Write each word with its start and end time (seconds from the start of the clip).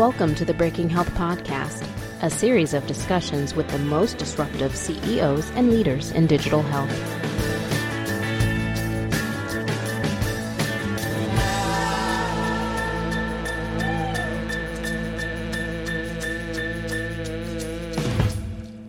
Welcome 0.00 0.34
to 0.36 0.46
the 0.46 0.54
Breaking 0.54 0.88
Health 0.88 1.10
Podcast, 1.10 1.86
a 2.22 2.30
series 2.30 2.72
of 2.72 2.86
discussions 2.86 3.54
with 3.54 3.68
the 3.68 3.78
most 3.80 4.16
disruptive 4.16 4.74
CEOs 4.74 5.50
and 5.50 5.68
leaders 5.68 6.10
in 6.12 6.26
digital 6.26 6.62
health. 6.62 6.88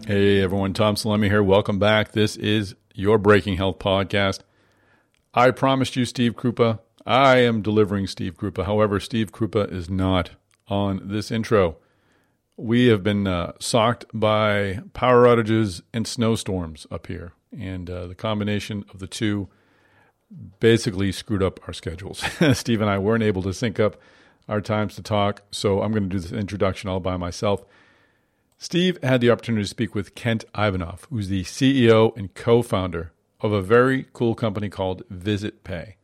Hey 0.08 0.42
everyone, 0.42 0.72
Tom 0.72 0.96
Salemi 0.96 1.26
here. 1.26 1.44
Welcome 1.44 1.78
back. 1.78 2.14
This 2.14 2.38
is 2.38 2.74
your 2.96 3.18
Breaking 3.18 3.58
Health 3.58 3.80
podcast. 3.80 4.44
I 5.34 5.52
promised 5.52 5.98
you 5.98 6.06
Steve 6.06 6.38
Krupa. 6.38 6.80
I 7.06 7.40
am 7.40 7.62
delivering 7.62 8.08
Steve 8.08 8.38
Krupa. 8.38 8.64
However, 8.64 9.02
Steve 9.02 9.34
Krupa 9.34 9.70
is 9.70 9.90
not 9.90 10.30
on 10.72 11.02
this 11.04 11.30
intro. 11.30 11.76
We 12.56 12.88
have 12.88 13.04
been 13.04 13.28
uh, 13.28 13.54
socked 13.60 14.06
by 14.14 14.80
power 14.94 15.26
outages 15.26 15.82
and 15.94 16.08
snowstorms 16.08 16.88
up 16.90 17.08
here, 17.08 17.34
and 17.52 17.90
uh, 17.90 18.08
the 18.08 18.16
combination 18.16 18.86
of 18.94 19.00
the 19.00 19.08
two 19.08 19.50
basically 20.62 21.12
screwed 21.12 21.44
up 21.44 21.60
our 21.68 21.74
schedules. 21.74 22.24
Steve 22.54 22.80
and 22.80 22.90
I 22.90 22.98
weren't 22.98 23.24
able 23.24 23.44
to 23.44 23.54
sync 23.54 23.80
up 23.80 23.98
our 24.48 24.62
times 24.62 24.96
to 24.96 25.04
talk, 25.04 25.44
so 25.52 25.82
I'm 25.82 25.92
going 25.92 26.10
to 26.10 26.10
do 26.10 26.20
this 26.20 26.32
introduction 26.32 26.90
all 26.90 27.02
by 27.02 27.18
myself. 27.18 27.66
Steve 28.58 28.98
had 29.04 29.20
the 29.20 29.30
opportunity 29.30 29.64
to 29.64 29.70
speak 29.70 29.94
with 29.94 30.16
Kent 30.16 30.46
Ivanoff, 30.56 31.02
who's 31.10 31.28
the 31.28 31.44
CEO 31.44 32.16
and 32.16 32.34
co 32.34 32.62
founder 32.62 33.12
of 33.42 33.52
a 33.52 33.62
very 33.62 34.06
cool 34.14 34.36
company 34.36 34.70
called 34.70 35.04
VisitPay. 35.10 35.96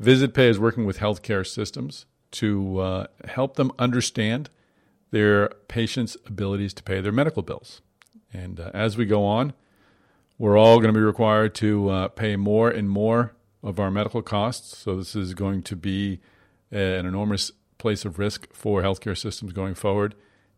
VisitPay 0.00 0.50
is 0.50 0.60
working 0.60 0.84
with 0.84 0.98
healthcare 0.98 1.44
systems 1.44 2.06
to 2.32 2.78
uh, 2.78 3.06
help 3.26 3.56
them 3.56 3.72
understand 3.78 4.50
their 5.10 5.48
patients' 5.68 6.16
abilities 6.26 6.74
to 6.74 6.82
pay 6.82 7.00
their 7.00 7.12
medical 7.12 7.42
bills. 7.42 7.80
And 8.32 8.60
uh, 8.60 8.70
as 8.74 8.96
we 8.96 9.06
go 9.06 9.24
on, 9.24 9.54
we're 10.38 10.58
all 10.58 10.76
going 10.78 10.92
to 10.92 10.98
be 10.98 11.04
required 11.04 11.54
to 11.56 11.88
uh, 11.88 12.08
pay 12.08 12.36
more 12.36 12.70
and 12.70 12.88
more 12.88 13.34
of 13.62 13.80
our 13.80 13.90
medical 13.90 14.22
costs. 14.22 14.76
So, 14.78 14.96
this 14.96 15.16
is 15.16 15.34
going 15.34 15.62
to 15.62 15.76
be 15.76 16.20
an 16.70 17.06
enormous 17.06 17.50
place 17.78 18.04
of 18.04 18.18
risk 18.18 18.52
for 18.52 18.82
healthcare 18.82 19.16
systems 19.16 19.52
going 19.52 19.74
forward 19.74 20.14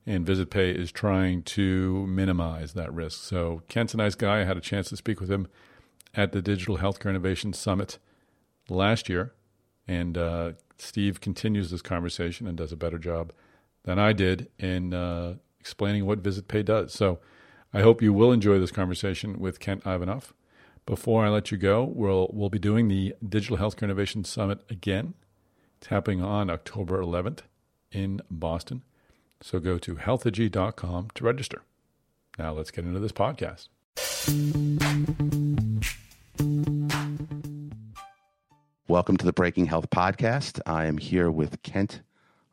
and 0.07 0.27
VisitPay 0.27 0.75
is 0.75 0.91
trying 0.91 1.43
to 1.43 2.07
minimize 2.07 2.73
that 2.73 2.93
risk. 2.93 3.23
So 3.23 3.63
Kent's 3.69 3.95
a 3.95 3.99
nice 3.99 4.15
guy. 4.15 4.41
I 4.41 4.45
had 4.45 4.57
a 4.57 4.61
chance 4.61 4.89
to 4.89 4.97
speak 4.97 5.21
with 5.21 5.31
him 5.31 5.49
at 6.15 6.33
the 6.33 6.43
Digital 6.43 6.79
Healthcare 6.79 7.11
Innovation 7.11 7.53
Summit 7.53 7.99
last 8.69 9.09
year, 9.09 9.33
and 9.87 10.17
uh, 10.17 10.53
Steve 10.81 11.21
continues 11.21 11.71
this 11.71 11.83
conversation 11.83 12.47
and 12.47 12.57
does 12.57 12.73
a 12.73 12.77
better 12.77 12.99
job 12.99 13.33
than 13.85 13.99
I 13.99 14.13
did 14.13 14.49
in 14.59 14.95
uh, 14.95 15.37
explaining 15.59 16.07
what 16.07 16.23
VisitPay 16.23 16.65
does. 16.65 16.93
So 16.93 17.19
I 17.73 17.83
hope 17.83 18.03
you 18.03 18.13
will 18.13 18.33
enjoy 18.33 18.59
this 18.59 18.73
conversation 18.73 19.39
with 19.39 19.61
Kent 19.61 19.85
Ivanoff. 19.85 20.33
Before 20.87 21.25
I 21.25 21.29
let 21.29 21.53
you 21.53 21.59
go, 21.59 21.85
we'll 21.85 22.31
we'll 22.33 22.51
be 22.51 22.59
doing 22.59 22.89
the 22.89 23.15
Digital 23.27 23.59
Healthcare 23.59 23.85
Innovation 23.85 24.25
Summit 24.25 24.61
again. 24.69 25.15
It's 25.79 25.87
happening 25.87 26.23
on 26.23 26.51
October 26.51 27.01
11th 27.01 27.41
in 27.93 28.21
Boston. 28.31 28.83
So 29.41 29.61
go 29.61 29.79
to 29.79 29.95
healthegy.com 29.97 31.09
to 31.15 31.25
register. 31.25 31.63
Now 32.39 32.53
let's 32.53 32.71
get 32.71 32.85
into 32.85 33.01
this 33.01 33.13
podcast. 33.13 33.69
Welcome 38.91 39.19
to 39.19 39.25
the 39.25 39.33
Breaking 39.33 39.67
Health 39.67 39.89
Podcast. 39.91 40.61
I 40.67 40.87
am 40.87 40.99
here 40.99 41.31
with 41.31 41.63
Kent 41.63 42.01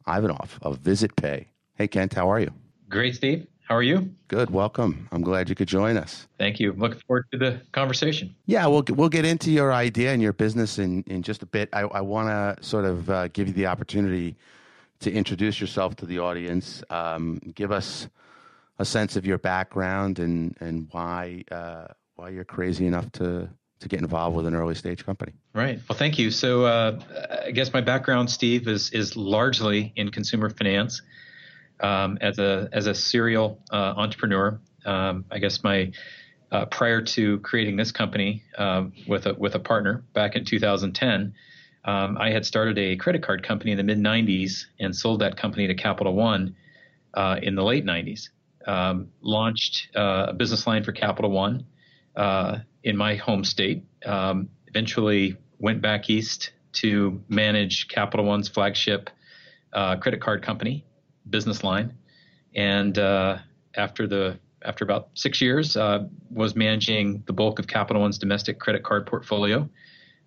Ivanoff 0.06 0.60
of 0.62 0.80
VisitPay. 0.80 1.48
Hey, 1.74 1.88
Kent, 1.88 2.14
how 2.14 2.30
are 2.30 2.40
you? 2.40 2.54
Great, 2.90 3.16
Steve. 3.16 3.48
How 3.68 3.76
are 3.76 3.82
you? 3.82 4.12
Good. 4.28 4.52
Welcome. 4.52 5.10
I'm 5.12 5.24
glad 5.24 5.50
you 5.50 5.56
could 5.56 5.68
join 5.68 5.98
us. 5.98 6.28
Thank 6.38 6.60
you. 6.60 6.74
Looking 6.74 7.00
forward 7.08 7.26
to 7.32 7.40
the 7.40 7.62
conversation. 7.72 8.36
Yeah, 8.46 8.68
we'll 8.68 8.84
we'll 8.90 9.10
get 9.10 9.26
into 9.26 9.50
your 9.50 9.74
idea 9.74 10.14
and 10.14 10.22
your 10.22 10.32
business 10.32 10.78
in, 10.78 11.02
in 11.08 11.24
just 11.24 11.42
a 11.42 11.48
bit. 11.48 11.70
I, 11.74 11.82
I 11.82 12.02
want 12.02 12.28
to 12.28 12.64
sort 12.64 12.86
of 12.86 13.10
uh, 13.10 13.30
give 13.30 13.48
you 13.48 13.56
the 13.56 13.66
opportunity 13.66 14.36
to 15.00 15.12
introduce 15.12 15.60
yourself 15.60 15.96
to 15.96 16.06
the 16.06 16.20
audience. 16.20 16.84
Um, 16.92 17.40
give 17.56 17.72
us 17.72 18.10
a 18.78 18.86
sense 18.86 19.16
of 19.16 19.26
your 19.26 19.40
background 19.40 20.20
and 20.20 20.56
and 20.60 20.88
why 20.92 21.46
uh, 21.50 21.88
why 22.16 22.30
you're 22.30 22.46
crazy 22.46 22.86
enough 22.86 23.12
to 23.14 23.50
to 23.80 23.88
get 23.88 24.02
involved 24.02 24.36
with 24.36 24.48
an 24.48 24.56
early 24.56 24.76
stage 24.76 25.06
company. 25.06 25.34
Right. 25.54 25.80
Well, 25.88 25.98
thank 25.98 26.18
you. 26.18 26.32
So, 26.32 26.66
uh, 26.66 27.00
I 27.46 27.52
guess 27.52 27.74
my 27.74 27.82
background, 27.82 28.30
Steve, 28.30 28.68
is 28.68 28.92
is 28.92 29.16
largely 29.16 29.94
in 29.96 30.10
consumer 30.10 30.50
finance. 30.50 31.02
Um, 31.80 32.18
as 32.22 32.40
a 32.40 32.70
as 32.72 32.88
a 32.88 32.96
serial 32.96 33.62
uh, 33.72 33.94
entrepreneur, 33.98 34.60
um, 34.86 35.26
I 35.30 35.38
guess 35.38 35.64
my 35.64 35.92
uh, 36.52 36.66
prior 36.66 37.02
to 37.02 37.40
creating 37.40 37.76
this 37.76 37.92
company 37.92 38.44
um, 38.58 38.94
with 39.08 39.28
a 39.28 39.34
with 39.36 39.54
a 39.56 39.60
partner 39.60 40.04
back 40.14 40.36
in 40.36 40.44
2010 40.44 41.34
um, 41.88 42.18
I 42.20 42.32
had 42.32 42.46
started 42.46 42.78
a 42.78 42.98
credit 42.98 43.24
card 43.24 43.44
company 43.44 43.72
in 43.72 43.78
the 43.78 43.84
mid 43.84 43.98
90s 43.98 44.66
and 44.80 44.94
sold 44.94 45.22
that 45.22 45.38
company 45.38 45.68
to 45.68 45.74
Capital 45.74 46.14
One 46.14 46.56
uh, 47.14 47.40
in 47.42 47.56
the 47.56 47.64
late 47.64 47.86
90s. 47.86 48.30
Um, 48.68 49.08
launched 49.22 49.88
uh, 49.96 50.28
a 50.30 50.34
business 50.34 50.68
line 50.68 50.84
for 50.84 50.92
Capital 50.92 51.32
One 51.32 51.66
uh, 52.18 52.60
in 52.84 52.98
my 52.98 53.16
home 53.16 53.44
state. 53.44 53.84
Um, 54.06 54.50
eventually 54.68 55.38
went 55.60 55.82
back 55.82 56.10
east 56.10 56.52
to 56.74 57.22
manage 57.30 57.88
Capital 57.88 58.26
One's 58.26 58.50
flagship 58.50 59.10
uh, 59.72 59.96
credit 59.98 60.20
card 60.20 60.44
company 60.44 60.84
business 61.30 61.64
line, 61.64 61.94
and 62.56 62.98
uh, 62.98 63.38
after 63.76 64.08
the 64.08 64.40
after 64.64 64.84
about 64.84 65.10
six 65.14 65.40
years, 65.40 65.78
uh, 65.78 66.08
was 66.32 66.56
managing 66.56 67.24
the 67.28 67.34
bulk 67.34 67.60
of 67.60 67.68
Capital 67.68 68.02
One's 68.02 68.18
domestic 68.18 68.60
credit 68.60 68.84
card 68.84 69.06
portfolio 69.06 69.70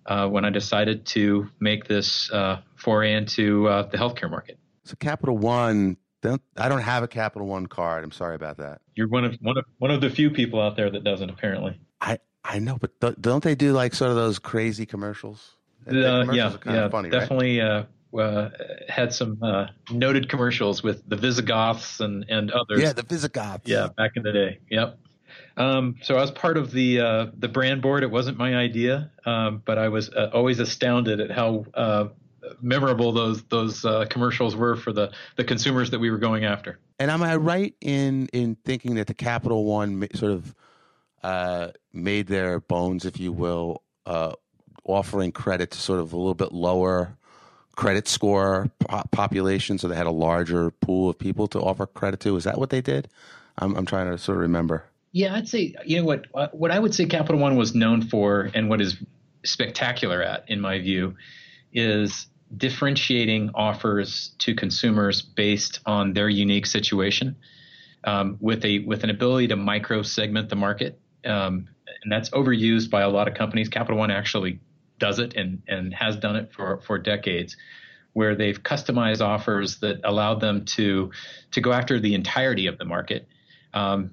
uh, 0.05 0.27
when 0.27 0.45
I 0.45 0.49
decided 0.49 1.05
to 1.07 1.49
make 1.59 1.87
this 1.87 2.29
foray 2.75 3.13
into 3.13 3.63
the 3.63 3.97
healthcare 3.97 4.29
market. 4.29 4.57
So 4.85 4.95
Capital 4.95 5.37
One, 5.37 5.97
don't, 6.21 6.41
I 6.57 6.69
don't 6.69 6.81
have 6.81 7.03
a 7.03 7.07
Capital 7.07 7.47
One 7.47 7.67
card. 7.67 8.03
I'm 8.03 8.11
sorry 8.11 8.35
about 8.35 8.57
that. 8.57 8.81
You're 8.95 9.07
one 9.07 9.25
of 9.25 9.37
one 9.41 9.57
of 9.57 9.65
one 9.79 9.91
of 9.91 10.01
the 10.01 10.09
few 10.09 10.29
people 10.29 10.61
out 10.61 10.75
there 10.75 10.89
that 10.89 11.03
doesn't, 11.03 11.29
apparently. 11.29 11.79
I 11.99 12.19
I 12.43 12.59
know, 12.59 12.77
but 12.77 12.99
th- 13.01 13.15
don't 13.19 13.43
they 13.43 13.55
do 13.55 13.73
like 13.73 13.93
sort 13.93 14.11
of 14.11 14.17
those 14.17 14.39
crazy 14.39 14.85
commercials? 14.85 15.55
Uh, 15.87 15.91
commercials 15.91 16.35
yeah, 16.65 16.73
yeah, 16.73 16.89
funny, 16.89 17.09
definitely. 17.09 17.59
Right? 17.59 17.67
Uh, 17.67 17.85
uh, 18.17 18.49
had 18.89 19.13
some 19.13 19.41
uh, 19.41 19.67
noted 19.89 20.29
commercials 20.29 20.83
with 20.83 21.07
the 21.07 21.15
Visigoths 21.15 22.01
and, 22.01 22.25
and 22.29 22.51
others. 22.51 22.81
Yeah, 22.81 22.93
the 22.93 23.03
Visigoths. 23.03 23.67
Yeah, 23.67 23.87
back 23.95 24.11
in 24.15 24.23
the 24.23 24.33
day. 24.33 24.59
Yep. 24.69 24.99
Um, 25.55 25.95
so 26.01 26.15
I 26.15 26.21
was 26.21 26.31
part 26.31 26.57
of 26.57 26.71
the 26.71 26.99
uh, 26.99 27.25
the 27.37 27.47
brand 27.47 27.81
board. 27.81 28.03
It 28.03 28.11
wasn't 28.11 28.37
my 28.37 28.55
idea, 28.55 29.11
um, 29.25 29.61
but 29.65 29.77
I 29.77 29.89
was 29.89 30.09
uh, 30.09 30.29
always 30.33 30.59
astounded 30.59 31.19
at 31.21 31.31
how 31.31 31.65
uh, 31.73 32.07
memorable 32.61 33.11
those 33.11 33.43
those 33.43 33.85
uh, 33.85 34.05
commercials 34.09 34.55
were 34.55 34.75
for 34.75 34.93
the 34.93 35.11
the 35.37 35.43
consumers 35.43 35.89
that 35.91 35.99
we 35.99 36.09
were 36.09 36.17
going 36.17 36.45
after. 36.45 36.79
And 36.99 37.09
am 37.11 37.23
I 37.23 37.35
right 37.35 37.75
in 37.81 38.27
in 38.33 38.55
thinking 38.65 38.95
that 38.95 39.07
the 39.07 39.13
Capital 39.13 39.65
One 39.65 40.07
sort 40.13 40.31
of 40.31 40.55
uh, 41.23 41.69
made 41.93 42.27
their 42.27 42.59
bones, 42.59 43.05
if 43.05 43.19
you 43.19 43.31
will, 43.31 43.83
uh, 44.05 44.33
offering 44.85 45.31
credit 45.31 45.71
to 45.71 45.77
sort 45.77 45.99
of 45.99 46.13
a 46.13 46.17
little 46.17 46.33
bit 46.33 46.51
lower 46.51 47.17
credit 47.75 48.07
score 48.07 48.69
po- 48.79 49.03
population, 49.11 49.77
so 49.77 49.87
they 49.87 49.95
had 49.95 50.07
a 50.07 50.11
larger 50.11 50.71
pool 50.71 51.09
of 51.09 51.17
people 51.17 51.47
to 51.47 51.59
offer 51.59 51.85
credit 51.85 52.19
to. 52.21 52.35
Is 52.35 52.43
that 52.43 52.57
what 52.57 52.69
they 52.69 52.81
did? 52.81 53.07
I'm, 53.57 53.75
I'm 53.75 53.85
trying 53.85 54.11
to 54.11 54.17
sort 54.17 54.37
of 54.37 54.41
remember. 54.41 54.85
Yeah, 55.11 55.35
I'd 55.35 55.47
say 55.47 55.75
you 55.85 55.97
know 55.97 56.05
what 56.05 56.25
uh, 56.33 56.47
what 56.51 56.71
I 56.71 56.79
would 56.79 56.95
say 56.95 57.05
Capital 57.05 57.39
One 57.39 57.55
was 57.57 57.75
known 57.75 58.01
for, 58.01 58.49
and 58.53 58.69
what 58.69 58.81
is 58.81 58.97
spectacular 59.43 60.21
at, 60.21 60.45
in 60.47 60.61
my 60.61 60.79
view, 60.79 61.15
is 61.73 62.27
differentiating 62.55 63.51
offers 63.55 64.35
to 64.39 64.53
consumers 64.53 65.21
based 65.21 65.79
on 65.85 66.13
their 66.13 66.29
unique 66.29 66.65
situation, 66.65 67.35
um, 68.03 68.37
with 68.39 68.65
a 68.65 68.79
with 68.79 69.03
an 69.03 69.09
ability 69.09 69.47
to 69.47 69.55
micro 69.55 70.01
segment 70.01 70.49
the 70.49 70.55
market, 70.55 70.99
um, 71.25 71.67
and 72.03 72.11
that's 72.11 72.29
overused 72.31 72.89
by 72.89 73.01
a 73.01 73.09
lot 73.09 73.27
of 73.27 73.33
companies. 73.33 73.69
Capital 73.69 73.97
One 73.97 74.11
actually 74.11 74.59
does 74.99 75.19
it 75.19 75.35
and 75.35 75.61
and 75.67 75.93
has 75.93 76.15
done 76.15 76.35
it 76.35 76.53
for 76.53 76.79
for 76.81 76.97
decades 76.97 77.57
where 78.13 78.35
they've 78.35 78.61
customized 78.61 79.21
offers 79.21 79.79
that 79.79 79.99
allow 80.03 80.35
them 80.35 80.65
to 80.65 81.11
to 81.51 81.61
go 81.61 81.71
after 81.71 81.99
the 81.99 82.13
entirety 82.13 82.67
of 82.67 82.77
the 82.77 82.85
market 82.85 83.27
um, 83.73 84.11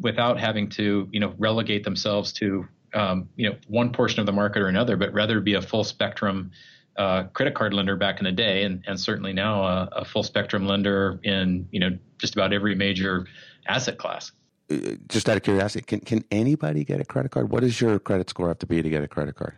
without 0.00 0.38
having 0.38 0.68
to 0.68 1.08
you 1.12 1.20
know 1.20 1.34
relegate 1.38 1.84
themselves 1.84 2.32
to 2.32 2.66
um, 2.94 3.28
you 3.36 3.48
know 3.48 3.56
one 3.68 3.92
portion 3.92 4.20
of 4.20 4.26
the 4.26 4.32
market 4.32 4.60
or 4.60 4.68
another, 4.68 4.96
but 4.96 5.12
rather 5.12 5.40
be 5.40 5.54
a 5.54 5.62
full 5.62 5.84
spectrum 5.84 6.50
uh, 6.98 7.24
credit 7.32 7.54
card 7.54 7.72
lender 7.72 7.96
back 7.96 8.18
in 8.18 8.24
the 8.24 8.32
day, 8.32 8.64
and, 8.64 8.82
and 8.86 9.00
certainly 9.00 9.32
now 9.32 9.62
a, 9.62 9.88
a, 9.92 10.04
full 10.04 10.22
spectrum 10.22 10.66
lender 10.66 11.18
in 11.22 11.68
you 11.70 11.80
know 11.80 11.96
just 12.18 12.34
about 12.34 12.52
every 12.52 12.74
major 12.74 13.26
asset 13.66 13.98
class. 13.98 14.32
Uh, 14.70 14.96
just 15.08 15.28
out 15.28 15.36
of 15.36 15.42
curiosity, 15.42 15.84
can 15.84 16.00
can 16.00 16.24
anybody 16.30 16.84
get 16.84 17.00
a 17.00 17.04
credit 17.04 17.30
card? 17.30 17.50
What 17.50 17.60
does 17.60 17.80
your 17.80 17.98
credit 17.98 18.28
score 18.28 18.48
have 18.48 18.58
to 18.58 18.66
be 18.66 18.82
to 18.82 18.90
get 18.90 19.02
a 19.02 19.08
credit 19.08 19.36
card? 19.36 19.54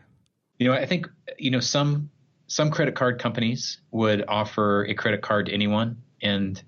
You 0.59 0.69
know, 0.69 0.75
I 0.75 0.87
think 0.87 1.09
you 1.39 1.51
know 1.51 1.61
some 1.61 2.11
some 2.47 2.71
credit 2.71 2.95
card 2.95 3.19
companies 3.19 3.79
would 3.91 4.25
offer 4.29 4.85
a 4.85 4.95
credit 4.95 5.23
card 5.23 5.47
to 5.47 5.53
anyone 5.53 6.03
and 6.23 6.63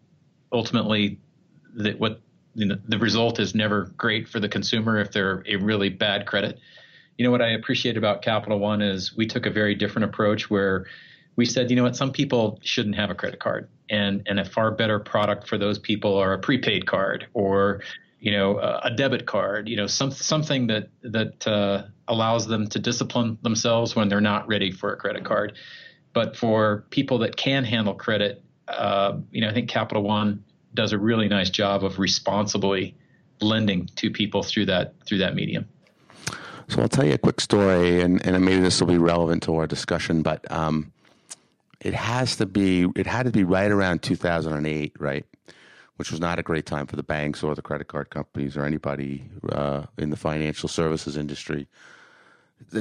ultimately, 0.52 1.18
the, 1.74 1.92
what 1.92 2.20
you 2.54 2.66
know, 2.66 2.76
the 2.86 2.98
result 2.98 3.40
is 3.40 3.54
never 3.54 3.92
great 3.96 4.28
for 4.28 4.40
the 4.40 4.48
consumer 4.48 4.98
if 4.98 5.10
they're 5.12 5.42
a 5.46 5.56
really 5.56 5.88
bad 5.88 6.26
credit. 6.26 6.58
You 7.18 7.24
know 7.24 7.30
what 7.30 7.42
I 7.42 7.50
appreciate 7.50 7.96
about 7.96 8.22
Capital 8.22 8.58
One 8.58 8.82
is 8.82 9.14
we 9.16 9.26
took 9.26 9.46
a 9.46 9.50
very 9.50 9.74
different 9.74 10.06
approach 10.06 10.50
where 10.50 10.86
we 11.36 11.46
said, 11.46 11.70
you 11.70 11.76
know 11.76 11.82
what, 11.82 11.96
some 11.96 12.12
people 12.12 12.58
shouldn't 12.62 12.96
have 12.96 13.10
a 13.10 13.14
credit 13.14 13.40
card, 13.40 13.68
and 13.90 14.22
and 14.26 14.40
a 14.40 14.44
far 14.44 14.70
better 14.70 14.98
product 14.98 15.48
for 15.48 15.58
those 15.58 15.78
people 15.78 16.16
are 16.16 16.32
a 16.32 16.38
prepaid 16.38 16.86
card 16.86 17.26
or 17.34 17.82
you 18.20 18.32
know 18.32 18.58
a 18.58 18.90
debit 18.90 19.26
card, 19.26 19.68
you 19.68 19.76
know 19.76 19.86
some 19.86 20.10
something 20.10 20.66
that 20.68 20.88
that 21.02 21.46
uh, 21.46 21.84
allows 22.08 22.46
them 22.46 22.66
to 22.68 22.78
discipline 22.78 23.38
themselves 23.42 23.96
when 23.96 24.08
they're 24.08 24.20
not 24.20 24.46
ready 24.48 24.70
for 24.70 24.92
a 24.92 24.96
credit 24.96 25.24
card. 25.24 25.54
But 26.12 26.36
for 26.36 26.84
people 26.90 27.18
that 27.18 27.36
can 27.36 27.64
handle 27.64 27.94
credit, 27.94 28.42
uh, 28.68 29.16
you 29.30 29.40
know, 29.40 29.48
I 29.48 29.54
think 29.54 29.70
Capital 29.70 30.02
One 30.02 30.44
does 30.74 30.92
a 30.92 30.98
really 30.98 31.28
nice 31.28 31.50
job 31.50 31.84
of 31.84 31.98
responsibly 31.98 32.96
lending 33.40 33.86
to 33.96 34.10
people 34.10 34.42
through 34.42 34.66
that 34.66 34.94
through 35.06 35.18
that 35.18 35.34
medium. 35.34 35.66
So 36.68 36.80
I'll 36.80 36.88
tell 36.88 37.04
you 37.04 37.14
a 37.14 37.18
quick 37.18 37.40
story, 37.40 38.00
and, 38.00 38.24
and 38.26 38.44
maybe 38.44 38.60
this 38.60 38.80
will 38.80 38.88
be 38.88 38.98
relevant 38.98 39.42
to 39.44 39.56
our 39.56 39.66
discussion, 39.66 40.22
but 40.22 40.50
um, 40.50 40.92
it 41.80 41.94
has 41.94 42.36
to 42.36 42.46
be 42.46 42.86
it 42.96 43.06
had 43.06 43.26
to 43.26 43.32
be 43.32 43.44
right 43.44 43.70
around 43.70 44.02
2008, 44.02 44.94
right? 44.98 45.26
Which 45.96 46.10
was 46.10 46.20
not 46.20 46.38
a 46.38 46.42
great 46.42 46.66
time 46.66 46.86
for 46.86 46.96
the 46.96 47.02
banks 47.02 47.42
or 47.42 47.54
the 47.54 47.62
credit 47.62 47.88
card 47.88 48.10
companies 48.10 48.56
or 48.56 48.64
anybody 48.64 49.28
uh, 49.50 49.84
in 49.98 50.10
the 50.10 50.16
financial 50.16 50.68
services 50.68 51.16
industry. 51.16 51.68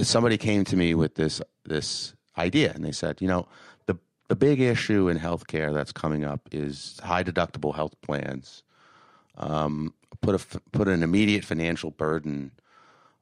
Somebody 0.04 0.38
came 0.38 0.64
to 0.66 0.76
me 0.76 0.94
with 0.94 1.16
this 1.16 1.42
this 1.66 2.14
idea, 2.38 2.72
and 2.74 2.86
they 2.86 2.92
said, 2.92 3.22
you 3.22 3.28
know, 3.28 3.48
the 3.88 3.98
the 4.28 4.36
big 4.36 4.62
issue 4.62 5.10
in 5.10 5.18
healthcare 5.18 5.74
that's 5.74 5.92
coming 5.92 6.24
up 6.24 6.48
is 6.52 7.00
high 7.04 7.24
deductible 7.24 7.76
health 7.76 8.00
plans. 8.02 8.64
Um, 9.38 9.94
put 10.22 10.36
a 10.36 10.60
put 10.72 10.88
an 10.88 11.02
immediate 11.02 11.44
financial 11.44 11.90
burden 11.90 12.52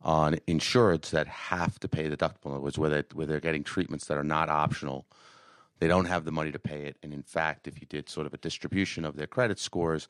on 0.01 0.35
insureds 0.47 1.09
that 1.09 1.27
have 1.27 1.79
to 1.79 1.87
pay 1.87 2.07
the 2.07 2.15
deductible. 2.15 2.45
In 2.45 2.51
other 2.51 2.61
words, 2.61 2.77
where, 2.77 2.89
they, 2.89 3.03
where 3.13 3.25
they're 3.25 3.39
getting 3.39 3.63
treatments 3.63 4.05
that 4.05 4.17
are 4.17 4.23
not 4.23 4.49
optional 4.49 5.05
they 5.79 5.87
don't 5.87 6.05
have 6.05 6.25
the 6.25 6.31
money 6.31 6.51
to 6.51 6.59
pay 6.59 6.85
it. 6.85 6.97
And 7.01 7.13
in 7.13 7.23
fact, 7.23 7.67
if 7.67 7.79
you 7.79 7.87
did 7.87 8.09
sort 8.09 8.27
of 8.27 8.33
a 8.33 8.37
distribution 8.37 9.05
of 9.05 9.15
their 9.15 9.27
credit 9.27 9.59
scores, 9.59 10.09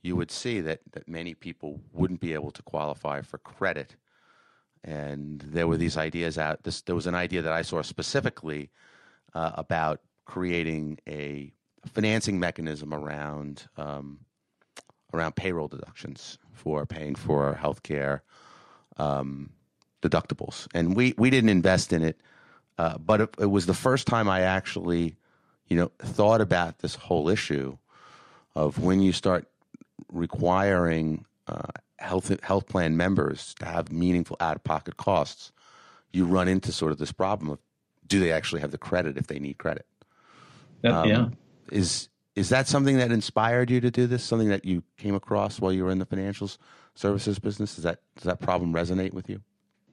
you 0.00 0.14
would 0.14 0.30
see 0.30 0.60
that, 0.60 0.80
that 0.92 1.08
many 1.08 1.34
people 1.34 1.80
wouldn't 1.92 2.20
be 2.20 2.34
able 2.34 2.52
to 2.52 2.62
qualify 2.62 3.20
for 3.20 3.38
credit. 3.38 3.96
And 4.84 5.40
there 5.40 5.66
were 5.66 5.76
these 5.76 5.96
ideas 5.96 6.38
out. 6.38 6.62
This, 6.62 6.82
there 6.82 6.94
was 6.94 7.08
an 7.08 7.16
idea 7.16 7.42
that 7.42 7.52
I 7.52 7.62
saw 7.62 7.82
specifically 7.82 8.70
uh, 9.34 9.52
about 9.54 10.00
creating 10.24 11.00
a 11.08 11.52
financing 11.84 12.38
mechanism 12.38 12.94
around 12.94 13.66
um, 13.76 14.20
around 15.14 15.34
payroll 15.36 15.68
deductions 15.68 16.38
for 16.52 16.84
paying 16.84 17.14
for 17.14 17.54
health 17.54 17.82
healthcare 17.82 18.20
um, 18.98 19.50
deductibles. 20.02 20.66
And 20.74 20.94
we, 20.94 21.14
we 21.16 21.30
didn't 21.30 21.50
invest 21.50 21.92
in 21.92 22.02
it 22.02 22.20
uh, 22.78 22.96
but 22.98 23.20
it, 23.20 23.34
it, 23.40 23.46
was 23.46 23.66
the 23.66 23.74
first 23.74 24.06
time 24.06 24.28
I 24.28 24.42
actually, 24.42 25.16
you 25.66 25.76
know, 25.76 25.90
thought 25.98 26.40
about 26.40 26.78
this 26.78 26.94
whole 26.94 27.28
issue 27.28 27.76
of 28.54 28.78
when 28.78 29.00
you 29.02 29.12
start 29.12 29.48
requiring 30.12 31.24
uh, 31.48 31.72
health 31.98 32.40
health 32.42 32.68
plan 32.68 32.96
members 32.96 33.54
to 33.58 33.66
have 33.66 33.90
meaningful 33.90 34.36
out 34.38 34.54
of 34.54 34.62
pocket 34.62 34.96
costs, 34.96 35.50
you 36.12 36.24
run 36.24 36.46
into 36.46 36.70
sort 36.70 36.92
of 36.92 36.98
this 36.98 37.10
problem 37.10 37.50
of 37.50 37.58
do 38.06 38.20
they 38.20 38.30
actually 38.30 38.60
have 38.60 38.70
the 38.70 38.78
credit 38.78 39.18
if 39.18 39.26
they 39.26 39.40
need 39.40 39.58
credit? 39.58 39.84
um, 40.84 41.08
yeah. 41.08 41.28
Is 41.72 42.08
is 42.36 42.50
that 42.50 42.68
something 42.68 42.98
that 42.98 43.10
inspired 43.10 43.70
you 43.70 43.80
to 43.80 43.90
do 43.90 44.06
this? 44.06 44.22
Something 44.22 44.50
that 44.50 44.64
you 44.64 44.84
came 44.96 45.16
across 45.16 45.60
while 45.60 45.72
you 45.72 45.82
were 45.82 45.90
in 45.90 45.98
the 45.98 46.06
financials 46.06 46.58
services 46.98 47.38
business? 47.38 47.76
Does 47.76 47.84
that 47.84 48.00
does 48.16 48.24
that 48.24 48.40
problem 48.40 48.72
resonate 48.72 49.12
with 49.12 49.30
you? 49.30 49.40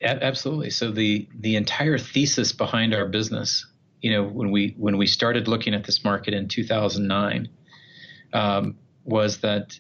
Absolutely. 0.01 0.71
So 0.71 0.91
the 0.91 1.27
the 1.33 1.55
entire 1.55 1.97
thesis 1.97 2.51
behind 2.51 2.93
our 2.93 3.07
business, 3.07 3.65
you 4.01 4.11
know, 4.11 4.23
when 4.23 4.51
we 4.51 4.75
when 4.77 4.97
we 4.97 5.07
started 5.07 5.47
looking 5.47 5.73
at 5.73 5.85
this 5.85 6.03
market 6.03 6.33
in 6.33 6.47
2009, 6.47 7.49
um, 8.33 8.75
was 9.03 9.39
that 9.39 9.79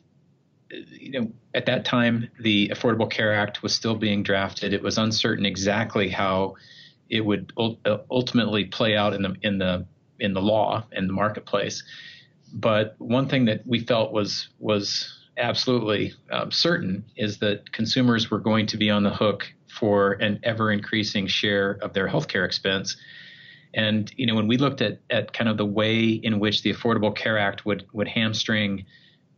you 0.69 1.11
know 1.11 1.31
at 1.53 1.65
that 1.65 1.85
time 1.85 2.29
the 2.39 2.69
Affordable 2.69 3.09
Care 3.09 3.33
Act 3.33 3.61
was 3.61 3.73
still 3.73 3.95
being 3.95 4.23
drafted. 4.23 4.73
It 4.73 4.81
was 4.81 4.97
uncertain 4.97 5.45
exactly 5.45 6.09
how 6.09 6.55
it 7.09 7.21
would 7.21 7.53
ultimately 8.09 8.65
play 8.65 8.95
out 8.95 9.13
in 9.13 9.21
the 9.21 9.35
in 9.41 9.57
the 9.57 9.85
in 10.19 10.33
the 10.33 10.41
law 10.41 10.85
and 10.91 11.09
the 11.09 11.13
marketplace. 11.13 11.83
But 12.53 12.95
one 12.99 13.27
thing 13.27 13.45
that 13.45 13.65
we 13.65 13.79
felt 13.81 14.13
was 14.13 14.47
was 14.59 15.14
absolutely 15.37 16.13
um, 16.31 16.51
certain 16.51 17.05
is 17.15 17.39
that 17.39 17.71
consumers 17.71 18.31
were 18.31 18.39
going 18.39 18.67
to 18.67 18.77
be 18.77 18.89
on 18.89 19.03
the 19.03 19.09
hook 19.09 19.51
for 19.67 20.13
an 20.13 20.39
ever 20.43 20.71
increasing 20.71 21.27
share 21.27 21.77
of 21.81 21.93
their 21.93 22.07
healthcare 22.07 22.45
expense. 22.45 22.95
And 23.73 24.11
you 24.15 24.25
know, 24.25 24.35
when 24.35 24.47
we 24.47 24.57
looked 24.57 24.81
at 24.81 25.01
at 25.09 25.33
kind 25.33 25.49
of 25.49 25.57
the 25.57 25.65
way 25.65 26.05
in 26.05 26.39
which 26.39 26.63
the 26.63 26.73
Affordable 26.73 27.15
Care 27.15 27.37
Act 27.37 27.65
would 27.65 27.85
would 27.91 28.07
hamstring 28.07 28.85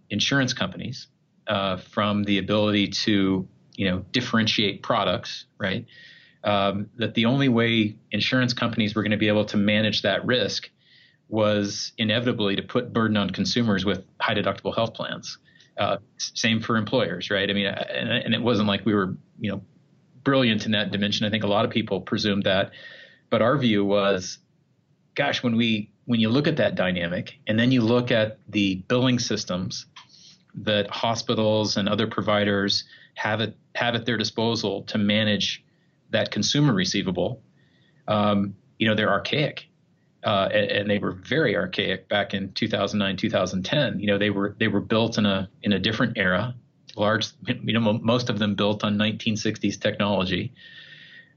insurance 0.10 0.54
companies 0.54 1.08
uh, 1.48 1.78
from 1.78 2.24
the 2.24 2.38
ability 2.38 2.90
to 2.90 3.48
you 3.76 3.90
know 3.90 4.06
differentiate 4.12 4.84
products, 4.84 5.46
right? 5.58 5.86
Um, 6.44 6.90
that 6.98 7.16
the 7.16 7.26
only 7.26 7.50
way 7.50 7.98
insurance 8.12 8.54
companies 8.54 8.96
were 8.96 9.02
going 9.02 9.12
to 9.12 9.18
be 9.18 9.28
able 9.28 9.46
to 9.46 9.58
manage 9.58 10.04
that 10.04 10.26
risk 10.26 10.70
was 11.30 11.92
inevitably 11.98 12.56
to 12.56 12.62
put 12.62 12.94
burden 12.94 13.18
on 13.18 13.32
consumers 13.32 13.84
with 13.84 14.06
high 14.22 14.36
deductible 14.36 14.74
health 14.74 14.94
plans. 14.94 15.40
Uh, 15.78 15.98
same 16.18 16.60
for 16.60 16.76
employers, 16.76 17.30
right? 17.30 17.50
I 17.50 17.54
mean, 17.54 17.68
and, 17.68 18.10
and, 18.10 18.34
it 18.34 18.42
wasn't 18.42 18.68
like 18.68 18.84
we 18.84 18.96
were, 18.96 19.16
you 19.40 19.52
know, 19.52 19.62
brilliant 20.24 20.66
in 20.66 20.72
that 20.72 20.92
dimension. 20.92 21.26
I 21.28 21.30
think 21.30 21.44
a 21.44 21.48
lot 21.48 21.66
of 21.66 21.72
people 21.72 22.02
presumed 22.02 22.44
that, 22.44 22.72
but 23.30 23.44
our 23.44 23.56
view 23.60 23.86
was, 23.86 24.40
gosh, 25.14 25.44
when 25.44 25.56
we 25.56 25.92
when 26.06 26.20
you 26.20 26.30
look 26.30 26.48
at 26.48 26.58
that 26.58 26.76
dynamic, 26.76 27.38
and 27.46 27.60
then 27.60 27.72
you 27.72 27.82
look 27.82 28.12
at 28.12 28.40
the 28.50 28.76
billing 28.88 29.20
systems 29.20 29.86
that 30.56 30.90
hospitals 30.90 31.78
and 31.78 31.88
other 31.88 32.08
providers 32.08 32.86
have 33.14 33.42
at 33.42 33.54
have 33.76 33.94
at 33.94 34.06
their 34.06 34.18
disposal 34.18 34.82
to 34.84 34.98
manage 34.98 35.64
that 36.10 36.32
consumer 36.32 36.74
receivable, 36.74 37.44
um, 38.08 38.56
you 38.80 38.88
know, 38.88 38.96
they're 38.96 39.12
archaic. 39.12 39.70
Uh, 40.24 40.50
and, 40.52 40.72
and, 40.72 40.90
they 40.90 40.98
were 40.98 41.12
very 41.12 41.56
archaic 41.56 42.10
back 42.10 42.34
in 42.34 42.52
2009, 42.54 43.18
2010. 43.18 44.00
You 44.00 44.08
know, 44.08 44.18
they 44.18 44.32
were 44.32 44.56
they 44.60 44.68
were 44.68 44.82
built 44.82 45.18
in 45.20 45.28
a 45.28 45.48
in 45.62 45.74
a 45.74 45.80
different 45.80 46.18
era 46.18 46.56
large, 46.96 47.28
you 47.48 47.74
know, 47.74 47.94
most 47.94 48.30
of 48.30 48.40
them 48.40 48.56
built 48.56 48.84
on 48.84 48.98
1960s 48.98 49.80
technology. 49.80 50.54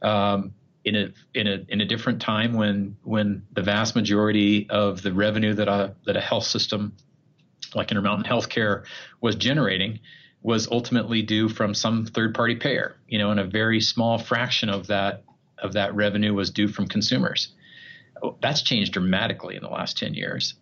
Um, 0.03 0.55
in 0.83 0.97
a 0.97 1.13
in 1.35 1.47
a 1.47 1.65
in 1.69 1.83
a 1.83 1.85
different 1.85 2.23
time 2.23 2.55
when 2.55 2.97
when 3.03 3.43
the 3.53 3.63
vast 3.63 3.95
majority 3.95 4.69
of 4.71 5.03
the 5.03 5.13
revenue 5.13 5.53
that 5.53 5.69
a 5.69 5.95
that 6.07 6.17
a 6.17 6.21
health 6.21 6.45
system 6.45 6.97
like 7.75 7.91
Intermountain 7.91 8.25
Healthcare 8.25 8.85
was 9.21 9.37
generating 9.37 10.01
was 10.43 10.69
ultimately 10.71 11.21
due 11.21 11.51
from 11.51 11.75
some 11.75 12.07
third 12.07 12.35
party 12.35 12.57
payer, 12.57 12.97
you 13.07 13.19
know, 13.19 13.31
and 13.31 13.39
a 13.39 13.45
very 13.45 13.81
small 13.81 14.19
fraction 14.19 14.71
of 14.71 14.87
that 14.87 15.25
of 15.59 15.75
that 15.75 15.95
revenue 15.95 16.33
was 16.33 16.51
due 16.51 16.69
from 16.69 16.87
consumers. 16.87 17.53
That's 18.41 18.63
changed 18.63 18.93
dramatically 18.93 19.57
in 19.57 19.63
the 19.63 19.69
last 19.69 19.99
10 19.99 20.15
years. 20.15 20.55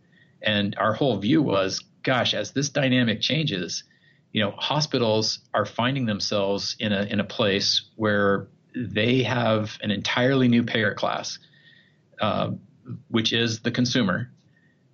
And 0.42 0.76
our 0.78 0.94
whole 0.94 1.18
view 1.18 1.42
was, 1.42 1.82
gosh, 2.02 2.34
as 2.34 2.52
this 2.52 2.68
dynamic 2.68 3.20
changes, 3.20 3.84
you 4.32 4.42
know, 4.42 4.52
hospitals 4.52 5.40
are 5.54 5.64
finding 5.64 6.06
themselves 6.06 6.76
in 6.78 6.92
a 6.92 7.02
in 7.02 7.18
a 7.18 7.24
place 7.24 7.82
where 7.96 8.48
they 8.74 9.22
have 9.22 9.78
an 9.82 9.90
entirely 9.90 10.48
new 10.48 10.62
payer 10.62 10.94
class, 10.94 11.38
uh, 12.20 12.50
which 13.08 13.32
is 13.32 13.60
the 13.60 13.70
consumer, 13.70 14.30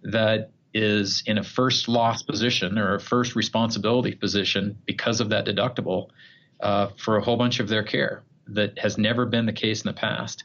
that 0.02 0.50
is 0.72 1.22
in 1.26 1.38
a 1.38 1.42
first 1.42 1.88
loss 1.88 2.22
position 2.22 2.78
or 2.78 2.94
a 2.94 3.00
first 3.00 3.36
responsibility 3.36 4.14
position 4.14 4.76
because 4.86 5.20
of 5.20 5.28
that 5.28 5.46
deductible 5.46 6.08
uh, 6.60 6.88
for 6.96 7.16
a 7.16 7.22
whole 7.22 7.36
bunch 7.36 7.60
of 7.60 7.68
their 7.68 7.84
care 7.84 8.22
that 8.48 8.78
has 8.78 8.98
never 8.98 9.24
been 9.24 9.46
the 9.46 9.52
case 9.52 9.82
in 9.82 9.88
the 9.88 9.98
past. 9.98 10.44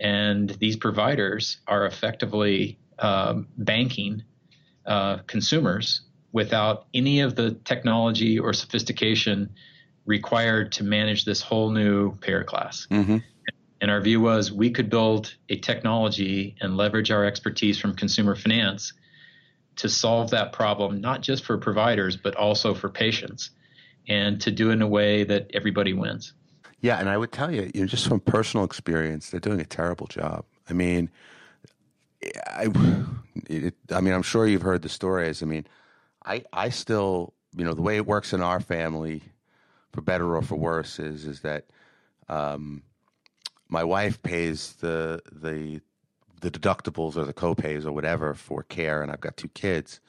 And 0.00 0.50
these 0.50 0.76
providers 0.76 1.58
are 1.66 1.86
effectively 1.86 2.78
um, 2.98 3.48
banking 3.56 4.22
uh, 4.86 5.18
consumers 5.26 6.02
without 6.32 6.86
any 6.94 7.20
of 7.20 7.34
the 7.34 7.52
technology 7.64 8.38
or 8.38 8.52
sophistication 8.52 9.50
required 10.06 10.72
to 10.72 10.84
manage 10.84 11.24
this 11.24 11.40
whole 11.40 11.70
new 11.70 12.14
payer 12.16 12.44
class. 12.44 12.86
Mm-hmm. 12.90 13.18
And 13.80 13.90
our 13.90 14.00
view 14.00 14.20
was 14.20 14.50
we 14.50 14.70
could 14.70 14.90
build 14.90 15.34
a 15.48 15.56
technology 15.56 16.56
and 16.60 16.76
leverage 16.76 17.10
our 17.10 17.24
expertise 17.24 17.78
from 17.78 17.94
consumer 17.94 18.34
finance 18.34 18.92
to 19.76 19.88
solve 19.88 20.30
that 20.30 20.52
problem, 20.52 21.00
not 21.00 21.20
just 21.20 21.44
for 21.44 21.56
providers, 21.58 22.16
but 22.16 22.34
also 22.34 22.74
for 22.74 22.88
patients, 22.88 23.50
and 24.08 24.40
to 24.40 24.50
do 24.50 24.70
it 24.70 24.74
in 24.74 24.82
a 24.82 24.88
way 24.88 25.22
that 25.24 25.50
everybody 25.54 25.92
wins. 25.92 26.32
Yeah, 26.80 26.98
and 26.98 27.08
I 27.08 27.16
would 27.16 27.32
tell 27.32 27.52
you, 27.52 27.70
you 27.74 27.80
know, 27.80 27.86
just 27.86 28.06
from 28.06 28.20
personal 28.20 28.64
experience, 28.64 29.30
they're 29.30 29.40
doing 29.40 29.60
a 29.60 29.64
terrible 29.64 30.06
job. 30.06 30.44
I 30.70 30.72
mean, 30.74 31.10
I, 32.46 32.68
it, 33.48 33.74
I 33.90 34.00
mean, 34.00 34.14
I'm 34.14 34.22
sure 34.22 34.46
you've 34.46 34.62
heard 34.62 34.82
the 34.82 34.88
stories. 34.88 35.42
I 35.42 35.46
mean, 35.46 35.66
I, 36.24 36.44
I 36.52 36.68
still, 36.68 37.34
you 37.56 37.64
know, 37.64 37.74
the 37.74 37.82
way 37.82 37.96
it 37.96 38.06
works 38.06 38.32
in 38.32 38.40
our 38.42 38.60
family, 38.60 39.22
for 39.92 40.02
better 40.02 40.36
or 40.36 40.42
for 40.42 40.56
worse, 40.56 40.98
is 40.98 41.24
is 41.24 41.40
that 41.40 41.66
um, 42.28 42.82
my 43.68 43.82
wife 43.82 44.22
pays 44.22 44.74
the 44.74 45.20
the 45.32 45.80
the 46.40 46.50
deductibles 46.50 47.16
or 47.16 47.24
the 47.24 47.34
copays 47.34 47.84
or 47.86 47.92
whatever 47.92 48.34
for 48.34 48.62
care, 48.62 49.02
and 49.02 49.10
I've 49.10 49.20
got 49.20 49.36
two 49.36 49.48
kids, 49.48 50.00